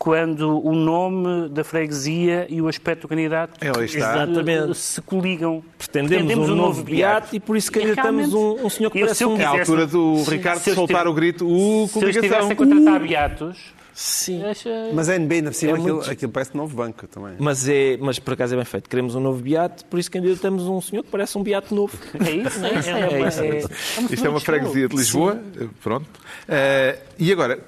[0.00, 3.60] quando o nome da freguesia e o aspecto do candidato.
[3.84, 4.74] Exatamente.
[4.78, 5.62] se coligam.
[5.76, 9.24] Pretendemos um novo beato e por isso candidatamos um- um senhor que E parece se
[9.24, 11.86] eu um- É a quisesse- altura do se- Ricardo se eu soltar o grito, uh,
[11.86, 13.58] Se eu estivesse a contratar beatos,
[13.92, 14.40] Sim.
[14.94, 17.34] Mas é NB, por cima, É aquilo, muito- aquilo parece novo banco também.
[17.38, 18.88] Mas, é, mas por acaso é bem feito.
[18.88, 21.98] Queremos um novo beato, por isso candidatamos um senhor que parece um beato novo.
[22.18, 23.68] é isso, é, isso, é, É uma- isso, é é- isso.
[23.68, 24.96] é uma Isto é uma freguesia de.
[24.96, 25.42] Lisboa.
[25.60, 26.08] Eh, Pronto.
[26.48, 27.58] Eh, e agora,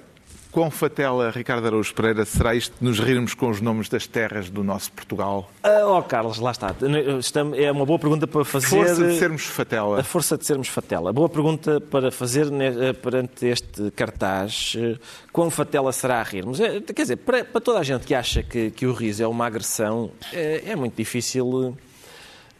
[0.53, 4.51] quão fatela, Ricardo Araújo Pereira, será isto de nos rirmos com os nomes das terras
[4.51, 5.51] do nosso Portugal?
[5.63, 6.75] Ah, oh, Carlos, lá está.
[7.19, 8.69] Estamos- É uma boa pergunta para fazer.
[8.69, 9.99] Força de sermos fatela.
[10.01, 11.13] A força de sermos fatela.
[11.13, 14.75] Boa pergunta para fazer eh, perante este cartaz.
[14.79, 14.97] eh,
[15.33, 16.61] Quão fatela será a rirmos?
[16.61, 19.27] É, Quer dizer, para, para toda a gente que acha que, que o riso é
[19.27, 21.77] uma agressão, é, é muito difícil.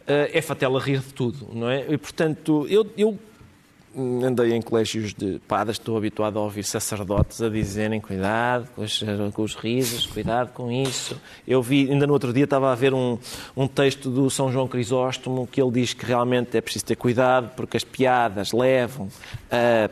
[0.07, 1.85] eh, É fatela rir de tudo, não é?
[1.87, 3.17] E, portanto, eu, eu
[3.95, 9.03] andei em colégios de padres, estou habituado a ouvir sacerdotes a dizerem cuidado com os,
[9.33, 11.19] com os risos, cuidado com isso.
[11.47, 13.17] Eu vi, ainda no outro dia estava a ver um,
[13.55, 17.51] um texto do São João Crisóstomo que ele diz que realmente é preciso ter cuidado
[17.55, 19.07] porque as piadas levam
[19.51, 19.89] a,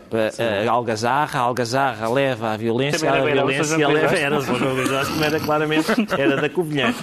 [0.65, 4.15] a, a algazarra, a algazarra leva à violência, a violência leva...
[4.15, 5.87] Era São João Crisóstomo, era claramente,
[6.17, 6.93] era da Covilhã.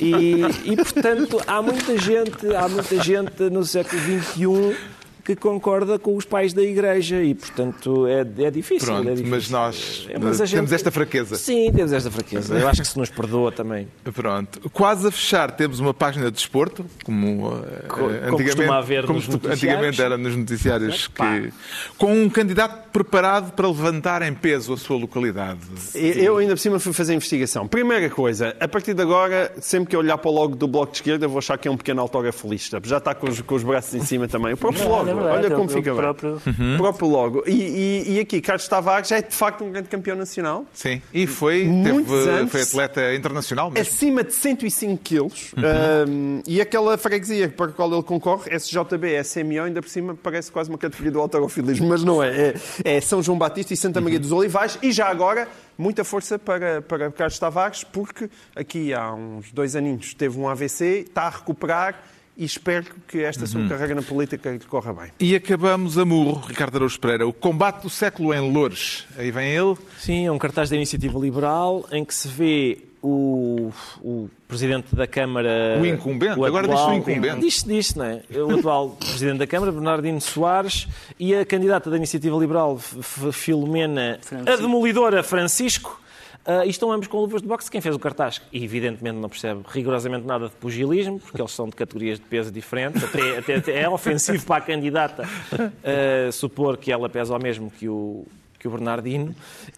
[0.00, 4.89] E, e, portanto, há muita gente, há muita gente no século XXI
[5.36, 8.86] que concorda com os pais da Igreja e, portanto, é, é difícil.
[8.86, 9.30] Pronto, é difícil.
[9.30, 11.36] mas nós É, mas a temos gente- esta fraqueza.
[11.36, 12.58] Sim, temos esta fraqueza.
[12.58, 13.88] Eu acho que se nos perdoa também.
[14.14, 14.68] Pronto.
[14.70, 19.02] Quase a fechar, temos uma página de desporto, como, eh, Co- como antigamente, costuma haver
[19.06, 19.62] como nos tu- noticiários.
[19.64, 21.52] antigamente era nos noticiários, que,
[21.96, 25.60] com um candidato preparado para levantar em peso a sua localidade.
[25.94, 27.66] Eu ainda por cima fui fazer investigação.
[27.68, 30.92] Primeira coisa, a partir de agora, sempre que eu olhar para o logo do Bloco
[30.92, 32.80] de Esquerda, eu vou achar que é um pequeno autógrafo lista.
[32.84, 34.52] Já está com os, com os braços em cima também.
[34.52, 36.00] O próprio logo, é verdade, olha como fica bem.
[36.00, 36.40] próprio-
[36.74, 37.42] O próprio logo.
[37.46, 40.64] E, e- e aqui, Carlos Tavares é de facto um grande campeão nacional.
[40.72, 42.50] Sim, e foi, teve- anos.
[42.50, 43.80] foi atleta internacional mesmo.
[43.94, 45.52] Acima de 105 quilos.
[45.56, 45.62] Uhum.
[46.08, 50.50] Um, e aquela freguesia para a qual ele concorre, SJB, SMO, ainda por cima parece
[50.50, 52.54] quase uma categoria do autorofilismo, mas não é.
[52.84, 52.96] é.
[52.96, 54.22] é São João Batista e Santa Maria Uhum.
[54.22, 54.78] dos Olivais.
[54.82, 60.14] E já agora, muita força para, para Carlos Tavares, porque aqui há uns dois aninhos
[60.14, 62.02] teve um AVC, está a recuperar
[62.40, 63.46] e espero que esta Uhum.
[63.46, 65.12] sua carreira na política lhe corra bem.
[65.20, 69.04] E acabamos a murro, Ricardo Araújo Pereira, o combate do século em Loures.
[69.18, 69.76] Aí vem ele.
[69.98, 73.70] Sim, é um cartaz da Iniciativa Liberal em que se vê o,
[74.02, 75.78] o Presidente da Câmara...
[75.80, 76.42] O incumbente?
[76.42, 77.40] Agora diz-se o incumbente.
[77.40, 78.22] Diz-se, diz-se, não é?
[78.34, 80.88] O atual Presidente da Câmara, Bernardino Soares,
[81.18, 86.00] e a candidata da Iniciativa Liberal, Filomena, a demolidora Francisco,
[86.44, 87.70] ah, e estão ambos com luvas de boxe.
[87.70, 91.76] Quem fez o cartaz, evidentemente, não percebe rigorosamente nada de pugilismo, porque eles são de
[91.76, 93.02] categorias de peso diferentes.
[93.04, 97.70] Até, até- até é ofensivo para a candidata ah, supor que ela pesa ao mesmo
[97.70, 98.26] que o,
[98.58, 99.34] que o Bernardino.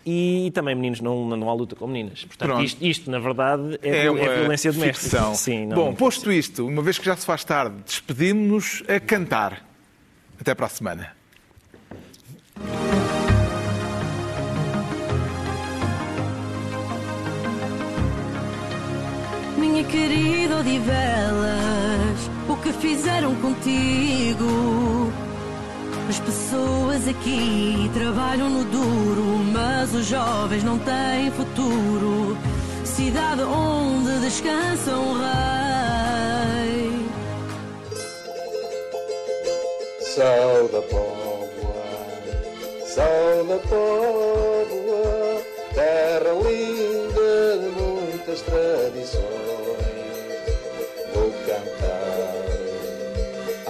[0.07, 2.25] E também meninos, não, não há luta com meninas.
[2.25, 4.99] Portanto, isto, isto, na verdade, é, uma é violência doméstica.
[5.01, 5.35] ficção.
[5.35, 9.67] Sim, não- Bom, posto isto, uma vez que já se faz tarde, despedimos-nos a cantar.
[10.41, 11.13] Até para a semana.
[19.73, 21.01] Minha querida Odivelas,
[22.47, 25.11] o que fizeram contigo?
[26.11, 32.37] As pessoas aqui trabalham no duro, mas os jovens não têm futuro.
[32.85, 37.07] Cidade onde descansa um rei.
[40.01, 41.49] Sou da Póvoa,
[42.85, 45.43] sou da Póvoa,
[45.73, 49.62] terra linda de muitas tradições.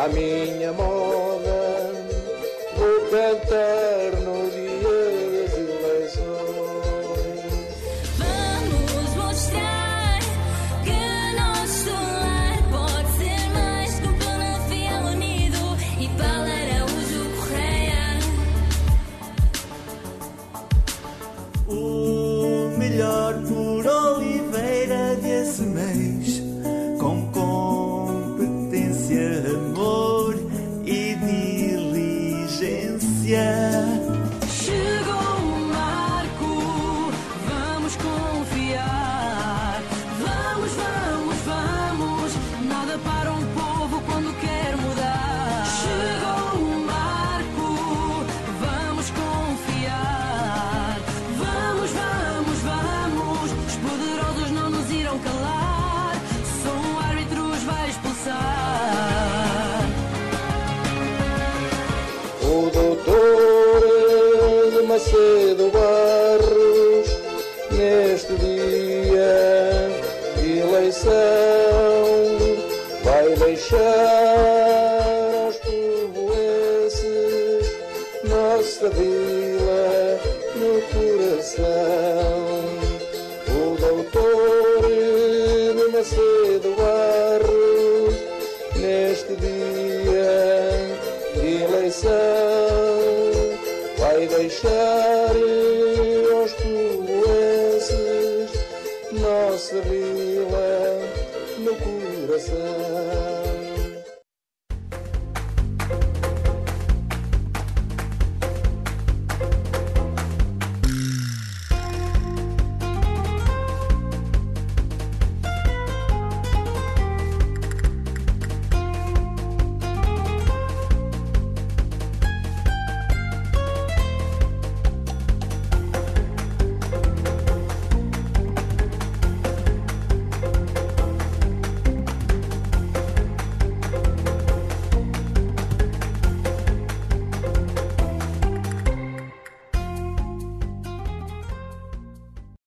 [0.03, 1.32] À minha moda,